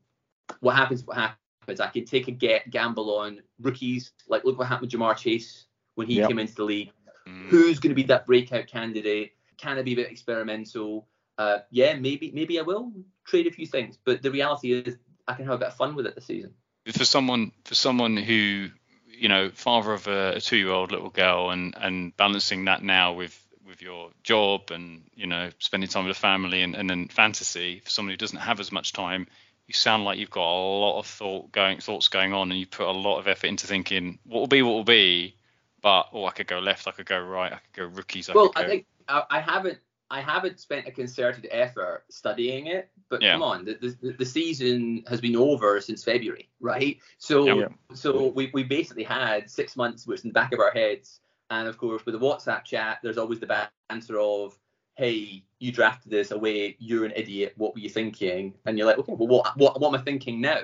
what 0.60 0.76
happens? 0.76 1.04
What 1.04 1.16
happens? 1.16 1.80
I 1.80 1.88
can 1.88 2.04
take 2.04 2.28
a 2.28 2.30
get 2.30 2.70
gamble 2.70 3.16
on 3.16 3.40
rookies. 3.60 4.12
Like, 4.28 4.44
look 4.44 4.58
what 4.58 4.66
happened 4.68 4.92
with 4.92 5.00
Ja'Marr 5.00 5.16
Chase 5.16 5.66
when 5.94 6.06
he 6.06 6.16
Yep. 6.16 6.28
came 6.28 6.38
into 6.38 6.54
the 6.54 6.64
league 6.64 6.92
Mm. 7.26 7.48
who's 7.48 7.78
going 7.78 7.90
to 7.90 7.94
be 7.94 8.02
that 8.04 8.26
breakout 8.26 8.66
candidate? 8.66 9.32
Can 9.56 9.78
I 9.78 9.82
be 9.82 9.92
a 9.92 9.96
bit 9.96 10.10
experimental? 10.10 11.08
Uh, 11.38 11.60
yeah, 11.70 11.94
maybe 11.94 12.30
maybe 12.32 12.58
I 12.58 12.62
will 12.62 12.92
trade 13.26 13.46
a 13.46 13.50
few 13.50 13.66
things, 13.66 13.98
but 14.04 14.22
the 14.22 14.30
reality 14.30 14.72
is 14.72 14.98
I 15.26 15.34
can 15.34 15.46
have 15.46 15.54
a 15.54 15.58
bit 15.58 15.68
of 15.68 15.76
fun 15.76 15.94
with 15.94 16.06
it 16.06 16.14
this 16.14 16.26
season. 16.26 16.54
for 16.92 17.04
someone 17.04 17.52
for 17.64 17.74
someone 17.74 18.16
who 18.16 18.68
you 19.08 19.28
know 19.28 19.50
father 19.50 19.92
of 19.92 20.06
a, 20.06 20.34
a 20.36 20.40
two 20.40 20.56
year 20.56 20.70
old 20.70 20.92
little 20.92 21.10
girl 21.10 21.50
and 21.50 21.74
and 21.78 22.16
balancing 22.16 22.66
that 22.66 22.82
now 22.82 23.14
with 23.14 23.34
with 23.34 23.43
your 23.84 24.10
job 24.22 24.70
and 24.70 25.02
you 25.14 25.26
know 25.26 25.50
spending 25.58 25.88
time 25.88 26.06
with 26.06 26.16
the 26.16 26.20
family 26.20 26.62
and, 26.62 26.74
and 26.74 26.88
then 26.88 27.06
fantasy 27.08 27.80
for 27.80 27.90
someone 27.90 28.12
who 28.12 28.16
doesn't 28.16 28.38
have 28.38 28.58
as 28.58 28.72
much 28.72 28.92
time 28.92 29.26
you 29.66 29.74
sound 29.74 30.04
like 30.04 30.18
you've 30.18 30.30
got 30.30 30.42
a 30.42 30.60
lot 30.80 30.98
of 30.98 31.06
thought 31.06 31.52
going 31.52 31.78
thoughts 31.78 32.08
going 32.08 32.32
on 32.32 32.50
and 32.50 32.58
you 32.58 32.66
put 32.66 32.88
a 32.88 32.90
lot 32.90 33.18
of 33.18 33.28
effort 33.28 33.46
into 33.46 33.66
thinking 33.66 34.18
what 34.24 34.40
will 34.40 34.46
be 34.46 34.62
what 34.62 34.72
will 34.72 34.84
be 34.84 35.36
but 35.82 36.08
oh 36.12 36.24
i 36.24 36.30
could 36.30 36.46
go 36.46 36.58
left 36.58 36.88
i 36.88 36.90
could 36.90 37.06
go 37.06 37.20
right 37.20 37.52
i 37.52 37.56
could 37.56 37.72
go 37.74 37.96
rookies 37.96 38.30
I 38.30 38.34
well, 38.34 38.48
could 38.48 38.54
go, 38.56 38.60
I 38.62 38.66
think 38.66 38.86
I, 39.08 39.22
I 39.30 39.40
haven't 39.40 39.78
I 40.10 40.20
haven't 40.20 40.60
spent 40.60 40.86
a 40.86 40.90
concerted 40.90 41.48
effort 41.50 42.04
studying 42.08 42.66
it, 42.66 42.90
but 43.08 43.22
Yeah. 43.22 43.32
come 43.32 43.42
on, 43.42 43.64
the, 43.64 43.74
the 43.74 44.12
the 44.12 44.26
season 44.26 45.02
has 45.08 45.20
been 45.20 45.34
over 45.34 45.80
since 45.80 46.04
February, 46.04 46.48
right? 46.60 46.98
So. 47.18 47.46
Yeah. 47.46 47.68
so 47.94 48.28
we 48.28 48.50
we 48.52 48.62
basically 48.62 49.02
had 49.02 49.50
six 49.50 49.76
months, 49.76 50.06
which 50.06 50.22
in 50.22 50.28
the 50.28 50.34
back 50.34 50.52
of 50.52 50.60
our 50.60 50.70
heads, 50.70 51.20
and 51.50 51.68
of 51.68 51.78
course 51.78 52.04
with 52.06 52.14
the 52.14 52.18
WhatsApp 52.18 52.64
chat, 52.64 52.98
there's 53.02 53.18
always 53.18 53.40
the 53.40 53.68
answer 53.90 54.18
of, 54.18 54.58
hey, 54.96 55.44
you 55.58 55.72
drafted 55.72 56.10
this 56.10 56.30
away, 56.30 56.76
you're 56.78 57.04
an 57.04 57.12
idiot, 57.16 57.54
what 57.56 57.74
were 57.74 57.80
you 57.80 57.88
thinking? 57.88 58.54
And 58.66 58.78
you're 58.78 58.86
like, 58.86 58.98
okay, 58.98 59.14
well, 59.14 59.28
what 59.28 59.56
what 59.56 59.80
what 59.80 59.88
am 59.88 60.00
I 60.00 60.02
thinking 60.02 60.40
now? 60.40 60.60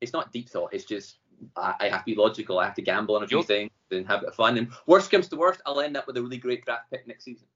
It's 0.00 0.12
not 0.12 0.32
deep 0.32 0.48
thought, 0.48 0.72
it's 0.72 0.84
just 0.84 1.18
I, 1.56 1.74
I 1.80 1.88
have 1.88 2.00
to 2.00 2.04
be 2.04 2.14
logical, 2.14 2.58
I 2.58 2.64
have 2.64 2.74
to 2.74 2.82
gamble 2.82 3.16
on 3.16 3.22
a 3.22 3.28
few 3.28 3.38
You're- 3.38 3.46
things 3.46 3.70
and 3.90 4.06
have 4.06 4.18
a 4.18 4.20
bit 4.22 4.28
of 4.30 4.34
fun. 4.34 4.58
And 4.58 4.68
worst 4.86 5.10
comes 5.10 5.28
to 5.28 5.36
worst, 5.36 5.60
I'll 5.66 5.80
end 5.80 5.96
up 5.96 6.06
with 6.06 6.16
a 6.16 6.22
really 6.22 6.38
great 6.38 6.64
draft 6.64 6.90
pick 6.90 7.06
next 7.06 7.24
season. 7.24 7.46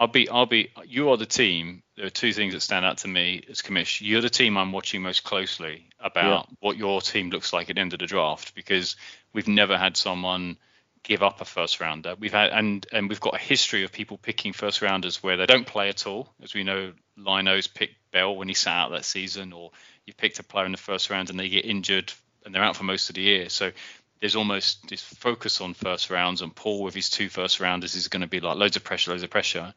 I'll 0.00 0.06
be, 0.06 0.28
I'll 0.28 0.46
be. 0.46 0.70
You 0.86 1.10
are 1.10 1.16
the 1.16 1.26
team. 1.26 1.82
There 1.96 2.06
are 2.06 2.10
two 2.10 2.32
things 2.32 2.54
that 2.54 2.60
stand 2.60 2.84
out 2.84 2.98
to 2.98 3.08
me 3.08 3.42
as 3.50 3.62
commish. 3.62 4.00
You're 4.00 4.20
the 4.20 4.30
team 4.30 4.56
I'm 4.56 4.70
watching 4.70 5.02
most 5.02 5.24
closely 5.24 5.88
about 5.98 6.48
what 6.60 6.76
your 6.76 7.00
team 7.00 7.30
looks 7.30 7.52
like 7.52 7.68
at 7.68 7.74
the 7.74 7.80
end 7.80 7.94
of 7.94 7.98
the 7.98 8.06
draft 8.06 8.54
because 8.54 8.94
we've 9.32 9.48
never 9.48 9.76
had 9.76 9.96
someone 9.96 10.56
give 11.02 11.22
up 11.22 11.40
a 11.40 11.44
first 11.44 11.80
rounder. 11.80 12.14
We've 12.18 12.32
had 12.32 12.50
and 12.50 12.86
and 12.92 13.08
we've 13.08 13.20
got 13.20 13.34
a 13.34 13.38
history 13.38 13.84
of 13.84 13.92
people 13.92 14.18
picking 14.18 14.52
first 14.52 14.82
rounders 14.82 15.22
where 15.22 15.36
they 15.36 15.46
don't 15.46 15.66
play 15.66 15.88
at 15.88 16.06
all. 16.06 16.32
As 16.42 16.54
we 16.54 16.64
know, 16.64 16.92
Lino's 17.16 17.66
picked 17.66 17.96
Bell 18.10 18.36
when 18.36 18.48
he 18.48 18.54
sat 18.54 18.74
out 18.74 18.90
that 18.90 19.04
season, 19.04 19.52
or 19.52 19.70
you've 20.06 20.16
picked 20.16 20.38
a 20.38 20.42
player 20.42 20.66
in 20.66 20.72
the 20.72 20.78
first 20.78 21.10
round 21.10 21.30
and 21.30 21.38
they 21.38 21.48
get 21.48 21.64
injured 21.64 22.12
and 22.44 22.54
they're 22.54 22.62
out 22.62 22.76
for 22.76 22.84
most 22.84 23.08
of 23.08 23.14
the 23.14 23.22
year. 23.22 23.48
So 23.48 23.72
there's 24.20 24.36
almost 24.36 24.88
this 24.88 25.02
focus 25.02 25.60
on 25.60 25.74
first 25.74 26.10
rounds, 26.10 26.42
and 26.42 26.54
Paul 26.54 26.82
with 26.82 26.94
his 26.94 27.10
two 27.10 27.28
first 27.28 27.60
rounders 27.60 27.94
is 27.94 28.08
going 28.08 28.22
to 28.22 28.26
be 28.26 28.40
like 28.40 28.56
loads 28.56 28.76
of 28.76 28.84
pressure, 28.84 29.10
loads 29.10 29.22
of 29.22 29.30
pressure. 29.30 29.74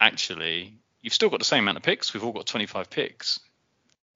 Actually, 0.00 0.74
you've 1.02 1.14
still 1.14 1.30
got 1.30 1.38
the 1.38 1.44
same 1.44 1.64
amount 1.64 1.76
of 1.76 1.82
picks. 1.82 2.14
We've 2.14 2.24
all 2.24 2.32
got 2.32 2.46
25 2.46 2.90
picks, 2.90 3.40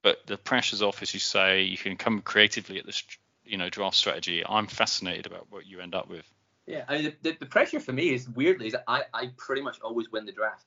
but 0.02 0.26
the 0.26 0.36
pressure's 0.36 0.82
off, 0.82 1.02
as 1.02 1.12
you 1.12 1.20
say. 1.20 1.62
You 1.62 1.76
can 1.76 1.96
come 1.96 2.20
creatively 2.22 2.78
at 2.78 2.86
this, 2.86 3.02
you 3.44 3.58
know, 3.58 3.68
draft 3.68 3.96
strategy. 3.96 4.44
I'm 4.46 4.66
fascinated 4.66 5.26
about 5.26 5.46
what 5.50 5.66
you 5.66 5.80
end 5.80 5.94
up 5.94 6.08
with. 6.08 6.30
Yeah, 6.66 6.84
I 6.88 6.94
mean, 6.94 7.04
the, 7.22 7.30
the, 7.30 7.36
the 7.40 7.46
pressure 7.46 7.78
for 7.80 7.92
me 7.92 8.10
is 8.14 8.28
weirdly 8.28 8.68
is 8.68 8.72
that 8.72 8.84
I, 8.88 9.02
I 9.12 9.30
pretty 9.36 9.60
much 9.62 9.80
always 9.82 10.10
win 10.10 10.24
the 10.26 10.32
draft. 10.32 10.64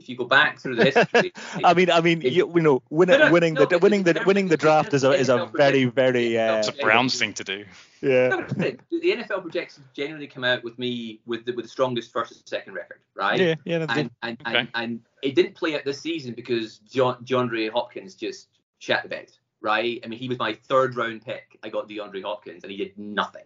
If 0.00 0.08
you 0.08 0.16
go 0.16 0.24
back 0.24 0.58
through 0.58 0.74
the 0.74 0.86
history, 0.86 1.32
I 1.64 1.74
mean, 1.74 1.88
I 1.88 2.00
mean, 2.00 2.22
It- 2.22 2.32
you, 2.32 2.50
you 2.56 2.60
know, 2.62 2.82
winning, 2.90 3.20
No, 3.20 3.26
no, 3.26 3.32
winning 3.32 3.54
no, 3.54 3.60
the 3.60 3.66
it's- 3.76 3.82
winning 3.82 4.02
the 4.02 4.20
winning 4.26 4.48
the 4.48 4.56
draft 4.56 4.92
is 4.94 5.04
a 5.04 5.12
is 5.12 5.28
a 5.28 5.46
very 5.54 5.84
very 5.84 6.36
uh, 6.36 6.56
It's 6.58 6.68
a 6.68 6.72
Browns 6.72 7.16
thing 7.16 7.32
to 7.34 7.44
do. 7.44 7.64
yeah. 8.00 8.28
No, 8.28 8.42
the 8.42 8.76
the 8.90 9.12
NFL 9.12 9.42
projections 9.42 9.86
generally 9.94 10.26
come 10.26 10.42
out 10.42 10.64
with 10.64 10.76
me 10.76 11.20
with 11.26 11.44
the 11.44 11.52
with 11.52 11.66
the 11.66 11.68
strongest 11.68 12.12
first 12.12 12.32
and 12.32 12.42
second 12.48 12.74
record, 12.74 12.98
right? 13.14 13.38
Yeah, 13.38 13.54
yeah, 13.64 13.78
that's 13.78 13.96
And 13.96 14.10
and, 14.22 14.38
Okay. 14.44 14.58
and 14.58 14.68
and 14.74 15.00
it 15.22 15.36
didn't 15.36 15.54
play 15.54 15.76
out 15.76 15.84
this 15.84 16.00
season 16.00 16.34
because 16.34 16.78
John 16.78 17.24
DeAndre 17.24 17.70
Hopkins 17.70 18.16
just 18.16 18.48
shat 18.80 19.04
the 19.04 19.08
bed, 19.08 19.30
right? 19.60 20.00
I 20.04 20.08
mean, 20.08 20.18
he 20.18 20.26
was 20.28 20.40
my 20.40 20.54
third 20.54 20.96
round 20.96 21.24
pick. 21.24 21.56
I 21.62 21.68
got 21.68 21.88
DeAndre 21.88 22.24
Hopkins, 22.24 22.64
and 22.64 22.72
he 22.72 22.76
did 22.76 22.98
nothing. 22.98 23.44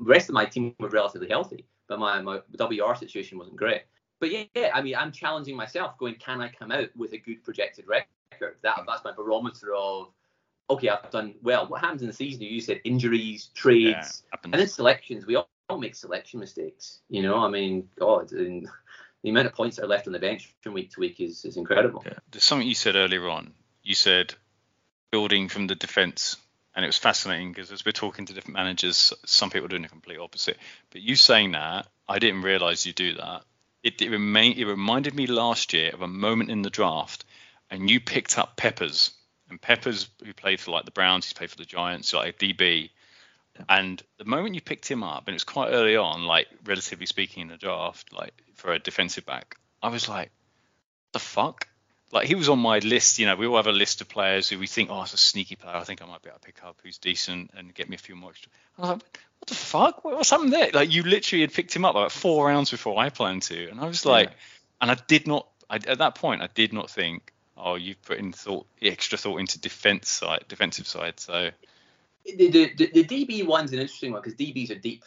The 0.00 0.06
rest 0.06 0.28
of 0.28 0.34
my 0.34 0.46
team 0.46 0.74
were 0.80 0.88
relatively 0.88 1.28
healthy, 1.28 1.66
but 1.88 1.98
my 1.98 2.20
my 2.20 2.40
WR 2.58 2.94
situation 2.94 3.38
wasn't 3.38 3.56
great. 3.56 3.82
But 4.18 4.30
yeah, 4.30 4.44
yeah, 4.54 4.70
I 4.74 4.82
mean, 4.82 4.96
I'm 4.96 5.12
challenging 5.12 5.56
myself, 5.56 5.96
going, 5.98 6.16
can 6.16 6.40
I 6.42 6.48
come 6.48 6.70
out 6.70 6.88
with 6.94 7.12
a 7.12 7.18
good 7.18 7.42
projected 7.42 7.86
record? 7.88 8.56
That 8.62 8.76
mm. 8.76 8.84
that's 8.86 9.04
my 9.04 9.12
barometer 9.12 9.74
of, 9.74 10.08
okay, 10.68 10.88
I've 10.88 11.10
done 11.10 11.34
well. 11.42 11.66
What 11.66 11.80
happens 11.80 12.02
in 12.02 12.08
the 12.08 12.14
season? 12.14 12.42
You 12.42 12.60
said 12.60 12.80
injuries, 12.84 13.50
trades. 13.54 14.22
Yeah. 14.32 14.40
And 14.44 14.54
then 14.54 14.68
selections, 14.68 15.26
we 15.26 15.36
all, 15.36 15.48
all 15.68 15.78
make 15.78 15.94
selection 15.94 16.38
mistakes. 16.40 17.00
You 17.08 17.22
know, 17.22 17.38
I 17.38 17.48
mean, 17.48 17.88
God, 17.98 18.32
and 18.32 18.68
the 19.22 19.30
amount 19.30 19.46
of 19.46 19.54
points 19.54 19.76
that 19.76 19.84
are 19.84 19.88
left 19.88 20.06
on 20.06 20.12
the 20.12 20.18
bench 20.18 20.54
from 20.60 20.74
week 20.74 20.90
to 20.92 21.00
week 21.00 21.20
is, 21.20 21.44
is 21.44 21.56
incredible. 21.56 22.04
There's 22.30 22.44
something 22.44 22.68
you 22.68 22.74
said 22.74 22.96
earlier 22.96 23.28
on. 23.28 23.52
You 23.82 23.94
said 23.94 24.34
building 25.10 25.48
from 25.48 25.66
the 25.66 25.74
defense, 25.74 26.36
and 26.74 26.84
it 26.84 26.88
was 26.88 26.96
fascinating 26.96 27.52
because 27.52 27.72
as 27.72 27.84
we're 27.84 27.92
talking 27.92 28.26
to 28.26 28.32
different 28.32 28.56
managers, 28.56 29.12
some 29.26 29.50
people 29.50 29.66
are 29.66 29.68
doing 29.68 29.82
the 29.82 29.88
complete 29.88 30.18
opposite. 30.18 30.56
But 30.90 31.02
you 31.02 31.16
saying 31.16 31.52
that, 31.52 31.88
I 32.08 32.18
didn't 32.18 32.42
realize 32.42 32.86
you 32.86 32.92
do 32.92 33.14
that. 33.14 33.42
It, 33.82 34.00
it, 34.02 34.10
remain, 34.10 34.58
it 34.58 34.66
reminded 34.66 35.14
me 35.14 35.26
last 35.26 35.72
year 35.72 35.90
of 35.92 36.02
a 36.02 36.08
moment 36.08 36.50
in 36.50 36.62
the 36.62 36.70
draft, 36.70 37.24
and 37.70 37.88
you 37.88 38.00
picked 38.00 38.38
up 38.38 38.56
Peppers, 38.56 39.10
and 39.48 39.60
Peppers, 39.60 40.08
who 40.24 40.32
played 40.32 40.60
for 40.60 40.70
like 40.70 40.84
the 40.84 40.90
Browns, 40.90 41.26
he's 41.26 41.32
played 41.32 41.50
for 41.50 41.56
the 41.56 41.64
Giants, 41.64 42.12
like 42.12 42.34
a 42.34 42.44
DB. 42.46 42.90
And 43.68 44.02
the 44.18 44.24
moment 44.24 44.54
you 44.54 44.60
picked 44.60 44.88
him 44.88 45.02
up, 45.02 45.24
and 45.26 45.34
it 45.34 45.36
was 45.36 45.44
quite 45.44 45.70
early 45.70 45.96
on, 45.96 46.24
like 46.24 46.46
relatively 46.64 47.06
speaking 47.06 47.42
in 47.42 47.48
the 47.48 47.56
draft, 47.56 48.12
like 48.12 48.32
for 48.54 48.72
a 48.72 48.78
defensive 48.78 49.26
back, 49.26 49.56
I 49.82 49.88
was 49.88 50.08
like, 50.08 50.30
the 51.12 51.18
fuck? 51.18 51.66
Like 52.12 52.26
he 52.26 52.34
was 52.34 52.48
on 52.48 52.58
my 52.58 52.78
list, 52.80 53.18
you 53.18 53.26
know, 53.26 53.36
we 53.36 53.46
all 53.46 53.56
have 53.56 53.66
a 53.68 53.72
list 53.72 54.00
of 54.00 54.08
players 54.08 54.48
who 54.48 54.58
we 54.58 54.66
think, 54.66 54.90
oh, 54.90 55.02
it's 55.02 55.14
a 55.14 55.16
sneaky 55.16 55.54
player. 55.56 55.76
I 55.76 55.84
think 55.84 56.02
I 56.02 56.06
might 56.06 56.22
be 56.22 56.28
able 56.28 56.40
to 56.40 56.44
pick 56.44 56.64
up 56.64 56.76
who's 56.82 56.98
decent 56.98 57.52
and 57.56 57.72
get 57.74 57.88
me 57.88 57.94
a 57.94 57.98
few 57.98 58.16
more 58.16 58.30
extra. 58.30 58.50
I 58.78 58.80
was 58.80 58.90
like, 58.90 59.02
what 59.38 59.48
the 59.48 59.54
fuck? 59.54 60.04
What- 60.04 60.16
What's 60.16 60.30
happened 60.30 60.52
there? 60.52 60.70
Like 60.74 60.92
you 60.92 61.02
literally 61.04 61.42
had 61.42 61.52
picked 61.52 61.74
him 61.74 61.84
up 61.84 61.94
like 61.94 62.10
four 62.10 62.46
rounds 62.48 62.70
before 62.70 62.98
I 62.98 63.10
planned 63.10 63.42
to, 63.42 63.68
and 63.70 63.80
I 63.80 63.86
was 63.86 64.04
like, 64.04 64.30
and 64.80 64.90
I 64.90 64.96
did 65.06 65.26
not, 65.28 65.46
I, 65.68 65.76
at 65.76 65.98
that 65.98 66.14
point, 66.16 66.42
I 66.42 66.48
did 66.52 66.72
not 66.72 66.90
think, 66.90 67.32
oh, 67.56 67.76
you've 67.76 68.02
put 68.02 68.18
in 68.18 68.32
thought, 68.32 68.66
extra 68.82 69.16
thought 69.16 69.38
into 69.38 69.60
defense 69.60 70.08
side, 70.08 70.44
defensive 70.48 70.86
side. 70.88 71.20
So 71.20 71.50
The, 72.24 72.50
the, 72.50 72.74
the, 72.74 72.90
the 72.92 73.04
DB 73.04 73.46
one's 73.46 73.72
an 73.72 73.78
interesting 73.78 74.12
one 74.12 74.20
because 74.22 74.34
DBs 74.34 74.70
are 74.70 74.78
deep, 74.80 75.04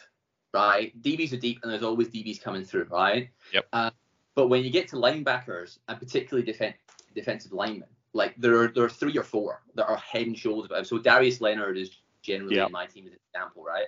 right? 0.54 0.90
DBs 1.02 1.32
are 1.32 1.36
deep, 1.38 1.60
and 1.62 1.70
there's 1.70 1.82
always 1.82 2.08
DBs 2.08 2.40
coming 2.40 2.64
through, 2.64 2.84
right? 2.90 3.28
Yep. 3.52 3.66
Uh, 3.72 3.90
but 4.34 4.48
when 4.48 4.64
you 4.64 4.70
get 4.70 4.88
to 4.88 4.96
linebackers, 4.96 5.78
and 5.88 5.98
particularly 5.98 6.50
defen- 6.50 6.74
defensive 7.14 7.52
linemen, 7.52 7.88
like 8.12 8.34
there 8.36 8.60
are 8.60 8.68
there 8.68 8.84
are 8.84 8.90
three 8.90 9.16
or 9.16 9.22
four 9.22 9.62
that 9.74 9.86
are 9.86 9.96
head 9.96 10.26
and 10.26 10.38
shoulders 10.38 10.66
above. 10.66 10.86
So 10.86 10.98
Darius 10.98 11.40
Leonard 11.40 11.78
is 11.78 11.90
generally 12.22 12.56
Yeah. 12.56 12.66
in 12.66 12.72
my 12.72 12.86
team 12.86 13.06
as 13.06 13.12
an 13.12 13.18
example, 13.32 13.64
right? 13.64 13.86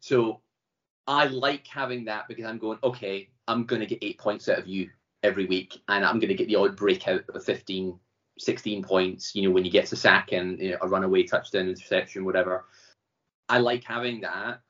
So 0.00 0.40
I 1.06 1.26
like 1.26 1.66
having 1.66 2.04
that 2.06 2.28
because 2.28 2.44
I'm 2.44 2.58
going, 2.58 2.78
okay, 2.82 3.28
I'm 3.46 3.64
going 3.64 3.80
to 3.80 3.86
get 3.86 3.98
eight 4.02 4.18
points 4.18 4.48
out 4.48 4.58
of 4.58 4.66
you 4.66 4.90
every 5.22 5.46
week, 5.46 5.80
and 5.88 6.04
I'm 6.04 6.18
going 6.18 6.28
to 6.28 6.34
get 6.34 6.48
the 6.48 6.56
odd 6.56 6.76
breakout 6.76 7.28
of 7.28 7.44
15, 7.44 7.98
16 8.38 8.82
points, 8.82 9.34
you 9.34 9.42
know, 9.42 9.50
when 9.50 9.64
you 9.64 9.70
get 9.70 9.92
a 9.92 9.96
sack 9.96 10.32
and 10.32 10.58
you 10.58 10.70
know, 10.72 10.78
a 10.82 10.88
runaway 10.88 11.22
touchdown, 11.24 11.68
interception, 11.68 12.24
whatever. 12.24 12.66
I 13.48 13.58
like 13.58 13.84
having 13.84 14.20
that 14.22 14.60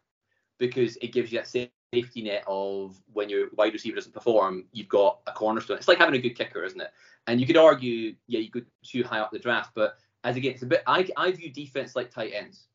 because 0.59 0.97
it 0.97 1.13
gives 1.13 1.33
you 1.33 1.39
that 1.39 1.49
safety 1.93 2.23
net 2.23 2.45
of 2.47 3.01
when 3.13 3.29
your 3.29 3.49
wide 3.57 3.73
receiver 3.73 3.97
doesn't 3.97 4.13
perform, 4.13 4.65
you've 4.73 4.89
got 4.89 5.21
a 5.27 5.33
cornerstone. 5.33 5.77
It's 5.77 5.89
like 5.89 5.99
having 5.99 6.15
a 6.15 6.19
good 6.19 6.37
kicker, 6.37 6.65
isn't 6.65 6.81
it? 6.81 6.91
And 7.27 7.41
you 7.41 7.47
could 7.47 7.57
argue, 7.57 8.15
yeah, 8.27 8.41
you 8.41 8.51
go 8.51 8.61
too 8.85 9.05
high 9.05 9.21
up 9.21 9.31
the 9.31 9.39
draft, 9.39 9.73
but 9.75 9.99
as 10.25 10.37
again, 10.37 10.53
it's 10.53 10.63
a 10.63 10.67
bit. 10.67 10.83
I 10.87 11.09
I 11.17 11.33
view 11.33 11.51
defense 11.53 11.95
like 11.95 12.11
tight 12.11 12.33
ends. 12.35 12.67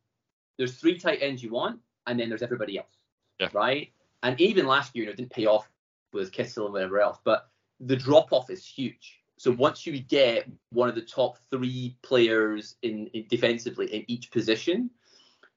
There's 0.57 0.75
three 0.75 0.97
tight 0.97 1.19
ends 1.21 1.41
you 1.43 1.51
want, 1.51 1.79
and 2.07 2.19
then 2.19 2.29
there's 2.29 2.41
everybody 2.41 2.77
else, 2.77 2.97
Yeah. 3.39 3.49
right? 3.53 3.91
And 4.23 4.39
even 4.41 4.67
last 4.67 4.95
year, 4.95 5.03
you 5.03 5.07
know, 5.07 5.13
it 5.13 5.17
didn't 5.17 5.31
pay 5.31 5.45
off 5.45 5.69
with 6.13 6.31
Kittle 6.31 6.65
and 6.65 6.73
whatever 6.73 6.99
else, 6.99 7.17
but 7.23 7.49
the 7.79 7.95
drop 7.95 8.33
off 8.33 8.49
is 8.49 8.65
huge. 8.65 9.19
So 9.37 9.51
once 9.51 9.85
you 9.85 9.97
get 10.01 10.49
one 10.71 10.89
of 10.89 10.95
the 10.95 11.01
top 11.01 11.37
three 11.49 11.95
players 12.01 12.75
in, 12.81 13.07
in 13.13 13.25
defensively 13.29 13.93
in 13.93 14.03
each 14.07 14.31
position, 14.31 14.89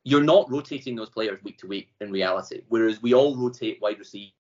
you're 0.05 0.23
not 0.23 0.51
rotating 0.51 0.97
those 0.97 1.11
players 1.11 1.43
week 1.45 1.59
to 1.59 1.67
week 1.67 1.93
in 2.01 2.11
reality. 2.11 2.63
Whereas 2.69 3.01
we 3.03 3.15
all 3.15 3.37
rotate 3.37 3.81
wide 3.81 3.99
receivers. 3.99 4.33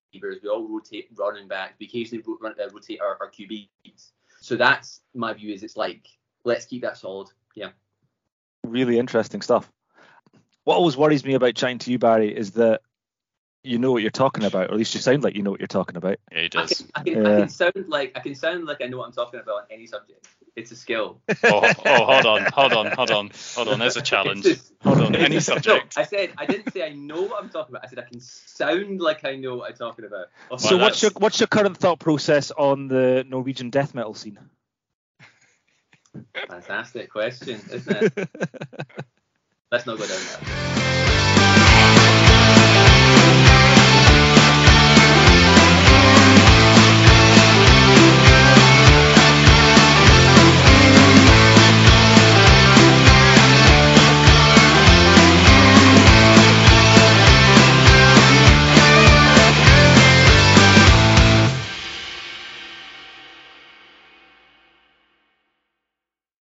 We 0.42 0.48
all 0.48 0.66
rotate 0.68 1.08
running 1.16 1.48
backs, 1.48 1.74
We 1.78 1.86
occasionally 1.86 2.24
uh, 2.26 2.68
rotate 2.72 3.00
our, 3.00 3.16
our 3.20 3.30
QBs. 3.30 4.10
So 4.40 4.56
that's 4.56 5.02
my 5.14 5.32
view. 5.32 5.52
Is 5.54 5.62
it's 5.62 5.76
like 5.76 6.08
let's 6.44 6.66
keep 6.66 6.82
that 6.82 6.96
solid. 6.96 7.28
Yeah. 7.54 7.70
Really 8.64 8.98
interesting 8.98 9.40
stuff. 9.40 9.70
What 10.64 10.76
always 10.76 10.96
worries 10.96 11.24
me 11.24 11.34
about 11.34 11.54
chatting 11.54 11.78
to 11.78 11.90
you, 11.90 11.98
Barrie, 11.98 12.36
is 12.36 12.52
that 12.52 12.82
you 13.64 13.78
know 13.78 13.92
what 13.92 14.02
you're 14.02 14.10
talking 14.10 14.44
about, 14.44 14.68
or 14.70 14.72
at 14.72 14.76
least 14.76 14.94
you 14.94 15.00
sound 15.00 15.22
like 15.22 15.34
you 15.36 15.42
know 15.42 15.50
what 15.50 15.60
you're 15.60 15.66
talking 15.66 15.96
about. 15.96 16.18
Yeah, 16.32 16.38
he 16.40 16.44
I 16.46 16.48
does. 16.48 16.72
can, 16.72 16.90
I, 16.94 17.02
can, 17.02 17.26
I 17.26 17.30
Yeah. 17.30 17.38
can 17.40 17.48
sound 17.48 17.84
like 17.88 18.12
I 18.16 18.20
can 18.20 18.34
sound 18.34 18.64
like 18.66 18.82
I 18.82 18.86
know 18.86 18.98
what 18.98 19.06
I'm 19.06 19.12
talking 19.12 19.40
about 19.40 19.54
on 19.54 19.62
any 19.70 19.86
subject. 19.86 20.26
It's 20.54 20.70
a 20.70 20.76
skill. 20.76 21.20
oh, 21.44 21.72
oh, 21.86 22.04
hold 22.04 22.26
on, 22.26 22.44
hold 22.52 22.72
on, 22.74 22.86
hold 22.92 23.10
on, 23.10 23.30
hold 23.54 23.68
on. 23.68 23.78
There's 23.78 23.96
a 23.96 24.02
challenge. 24.12 24.42
Just- 24.44 24.72
Hold 24.82 24.98
on, 25.00 25.14
any 25.14 25.36
just- 25.36 25.48
no, 25.48 25.54
subject. 25.54 25.96
I 25.96 26.02
said 26.02 26.32
I 26.36 26.44
didn't 26.46 26.72
say 26.72 26.84
I 26.84 26.90
know 26.90 27.22
what 27.22 27.42
I'm 27.42 27.48
talking 27.50 27.72
about. 27.74 27.84
I 27.84 27.88
said 27.88 28.00
I 28.00 28.02
can 28.02 28.20
sound 28.20 29.00
like 29.00 29.24
I 29.24 29.36
know 29.36 29.56
what 29.56 29.70
I'm 29.70 29.76
talking 29.76 30.04
about. 30.04 30.26
Oh, 30.50 30.56
So 30.56 30.76
Well, 30.76 30.86
what's 30.86 31.00
your 31.02 31.12
what's 31.16 31.40
your 31.40 31.46
current 31.46 31.76
thought 31.78 32.00
process 32.00 32.50
on 32.50 32.88
the 32.88 33.24
Norwegian 33.28 33.70
death 33.70 33.94
metal 33.94 34.14
scene? 34.14 34.38
fantastic 36.48 37.10
question, 37.10 37.60
isn't 37.70 37.96
it? 38.18 38.28
Let's 39.70 39.86
not 39.86 39.96
go 39.98 40.06
down 40.06 40.18
that. 40.18 41.01